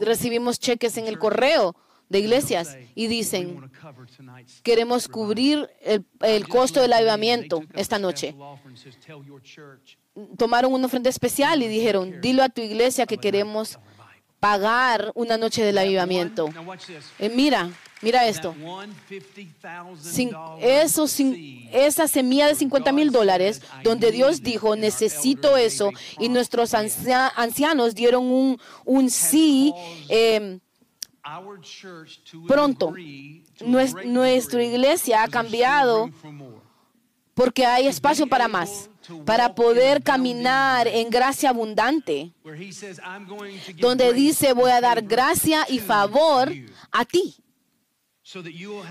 [0.00, 1.74] Recibimos cheques en el correo
[2.08, 3.70] de iglesias y dicen,
[4.62, 8.34] queremos cubrir el, el costo del avivamiento esta noche.
[10.36, 13.78] Tomaron una ofrenda especial y dijeron, dilo a tu iglesia que queremos
[14.40, 16.48] pagar una noche del avivamiento.
[17.18, 17.70] Eh, mira,
[18.00, 18.54] Mira esto.
[20.60, 21.06] eso,
[21.72, 28.30] esa semilla de 50 mil dólares, donde Dios dijo, necesito eso, y nuestros ancianos dieron
[28.30, 29.74] un, un sí
[30.08, 30.60] em,
[32.46, 32.94] pronto.
[33.60, 36.10] Nuestra iglesia ha cambiado
[37.34, 38.90] Porque hay espacio para más,
[39.24, 42.32] para poder caminar en gracia abundante,
[43.78, 46.52] donde dice voy a dar gracia y favor
[46.90, 47.36] a ti,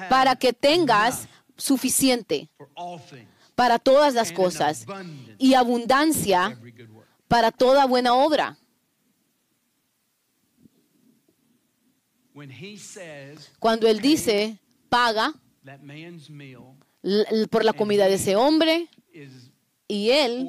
[0.10, 1.28] para que tengas
[1.58, 2.50] suficiente
[3.56, 4.86] para todas las cosas
[5.38, 6.60] y abundancia
[7.28, 8.58] para toda buena obra.
[13.60, 14.60] Cuando Él dice,
[14.90, 15.34] paga
[17.50, 18.88] por la comida de ese hombre
[19.88, 20.48] y Él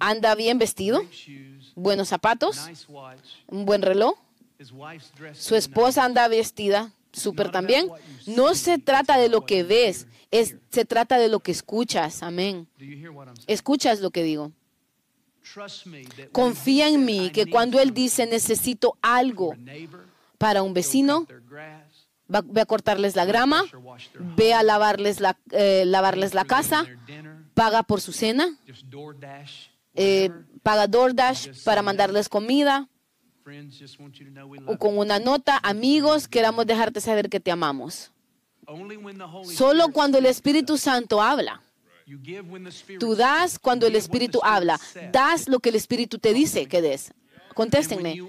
[0.00, 1.02] anda bien vestido,
[1.74, 2.66] buenos zapatos,
[3.46, 4.18] un buen reloj,
[5.32, 7.88] su esposa anda vestida súper también.
[8.26, 12.22] No se trata de lo que ves, es, se trata de lo que escuchas.
[12.22, 12.68] Amén.
[13.46, 14.52] Escuchas lo que digo.
[16.32, 19.54] Confía en mí que cuando Él dice necesito algo
[20.38, 21.26] para un vecino,
[22.28, 23.64] ve a cortarles la grama,
[24.36, 26.86] ve a lavarles la, eh, lavarles la casa,
[27.52, 28.58] paga por su cena,
[29.94, 30.30] eh,
[30.62, 32.88] paga DoorDash para mandarles comida,
[34.66, 38.10] o con una nota, amigos, queramos dejarte saber que te amamos.
[39.44, 41.62] Solo cuando el Espíritu Santo habla.
[42.98, 44.80] Tú das cuando el Espíritu habla.
[45.12, 47.12] Das lo que el Espíritu te dice que des.
[47.54, 48.20] Contéstenme.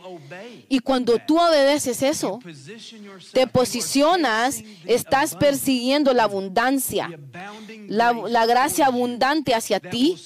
[0.70, 2.40] Y cuando tú obedeces eso,
[3.34, 7.10] te posicionas, estás persiguiendo la abundancia,
[7.88, 10.22] la, gracia abundante hacia ti,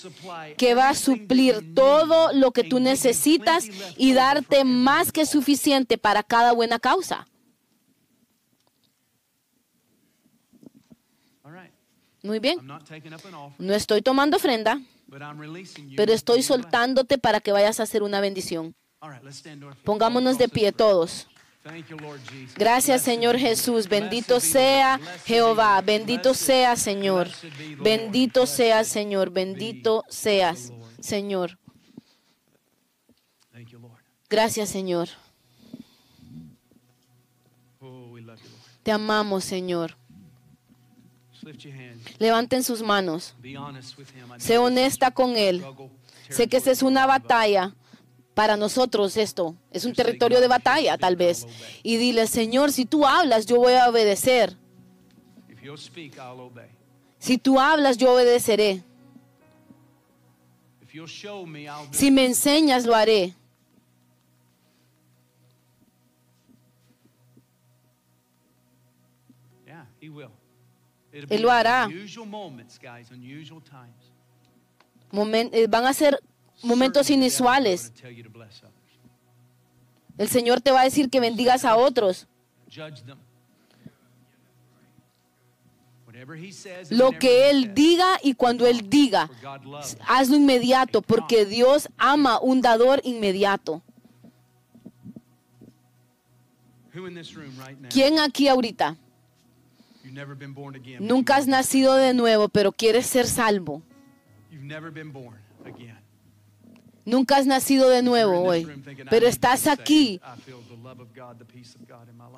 [0.57, 6.23] que va a suplir todo lo que tú necesitas y darte más que suficiente para
[6.23, 7.27] cada buena causa.
[12.21, 12.59] Muy bien.
[13.57, 14.81] No estoy tomando ofrenda,
[15.95, 18.75] pero estoy soltándote para que vayas a hacer una bendición.
[19.83, 21.27] Pongámonos de pie todos.
[22.55, 27.29] Gracias Señor Jesús, bendito sea Jehová, bendito sea Señor,
[27.79, 31.57] bendito sea Señor, bendito seas Señor.
[34.29, 35.09] Gracias Señor.
[38.83, 39.95] Te amamos Señor.
[42.17, 43.35] Levanten sus manos.
[44.37, 45.65] Sé honesta con Él.
[46.29, 47.73] Sé que esa es una batalla
[48.39, 49.57] para nosotros esto.
[49.69, 51.45] Es un territorio de batalla, tal vez.
[51.83, 54.55] Y dile, Señor, si tú hablas, yo voy a obedecer.
[57.17, 58.81] Si tú hablas, yo obedeceré.
[61.91, 63.35] Si me enseñas, lo haré.
[71.11, 71.89] Él lo hará.
[75.11, 76.17] Eh, van a ser
[76.61, 77.93] momentos inusuales.
[80.17, 82.27] El Señor te va a decir que bendigas a otros.
[86.89, 89.29] Lo que Él diga y cuando Él diga,
[90.07, 93.81] hazlo inmediato, porque Dios ama un dador inmediato.
[97.89, 98.97] ¿Quién aquí ahorita?
[100.99, 103.81] Nunca has nacido de nuevo, pero quieres ser salvo.
[107.09, 108.67] Nunca has nacido de nuevo hoy,
[109.09, 110.21] pero estás aquí.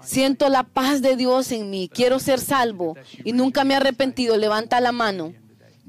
[0.01, 1.89] Siento la paz de Dios en mí.
[1.93, 2.95] Quiero ser salvo
[3.25, 4.37] y nunca me he arrepentido.
[4.37, 5.33] Levanta la mano.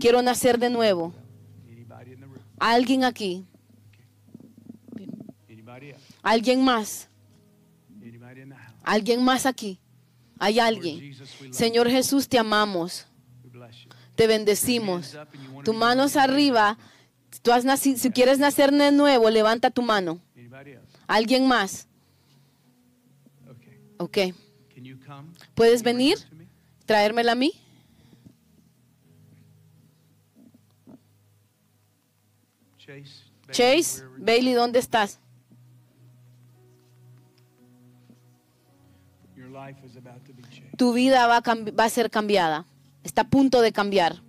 [0.00, 1.14] Quiero nacer de nuevo.
[2.58, 3.44] ¿Alguien aquí?
[6.22, 7.08] ¿Alguien más?
[8.82, 9.78] ¿Alguien más aquí?
[10.40, 11.14] ¿Hay alguien?
[11.52, 13.06] Señor Jesús, te amamos.
[14.16, 15.16] Te bendecimos.
[15.64, 16.76] Tu manos arriba
[17.40, 20.20] Tú si quieres nacer de nuevo, levanta tu mano.
[21.06, 21.88] ¿Alguien más?
[23.98, 24.18] Ok.
[25.54, 26.18] ¿Puedes venir?
[26.84, 27.52] ¿Traérmela a mí?
[33.50, 35.20] Chase, Bailey, ¿dónde estás?
[40.76, 42.66] Tu vida va va a ser cambiada.
[43.04, 44.22] Está a punto de cambiar.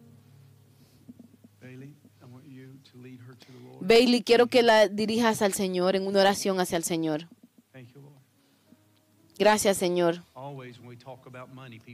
[3.85, 7.27] Bailey, quiero que la dirijas al Señor en una oración hacia el Señor.
[9.37, 10.23] Gracias, Señor.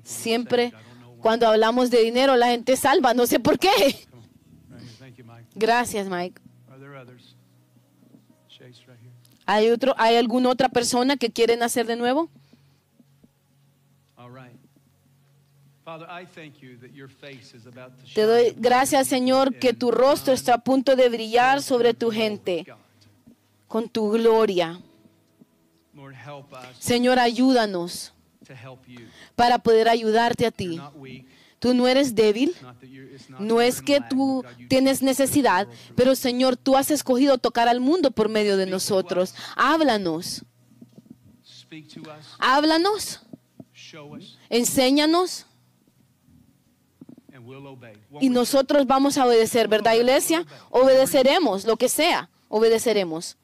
[0.04, 0.72] Siempre
[1.20, 3.70] cuando hablamos de dinero, la gente salva, no sé por qué.
[5.56, 6.42] Gracias, Mike.
[9.46, 12.30] ¿Hay, otro, ¿Hay alguna otra persona que quiere nacer de nuevo?
[18.14, 22.66] Te doy gracias, Señor, que tu rostro está a punto de brillar sobre tu gente
[23.68, 24.82] con tu gloria.
[26.80, 28.14] Señor, ayúdanos
[29.36, 30.80] para poder ayudarte a ti.
[31.60, 32.56] Tú no eres débil.
[33.38, 38.30] No es que tú tienes necesidad, pero Señor, tú has escogido tocar al mundo por
[38.30, 39.36] medio de nosotros.
[39.56, 40.46] Háblanos.
[42.40, 43.22] Háblanos.
[44.50, 45.46] Enséñanos.
[48.20, 50.46] Y nosotros vamos a obedecer, ¿verdad, iglesia?
[50.70, 53.38] Obedeceremos, lo que sea, obedeceremos.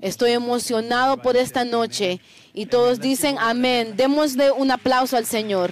[0.00, 2.20] Estoy emocionado por esta noche.
[2.52, 3.96] Y todos dicen amén.
[3.96, 5.70] Démosle un aplauso al Señor.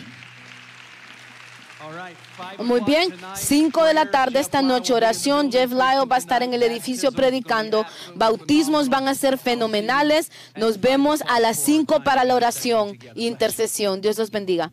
[2.58, 5.50] Muy bien, 5 de la tarde esta noche, oración.
[5.50, 7.84] Jeff Lyle va a estar en el edificio predicando.
[8.14, 10.30] Bautismos van a ser fenomenales.
[10.56, 14.00] Nos vemos a las 5 para la oración e intercesión.
[14.00, 14.72] Dios los bendiga.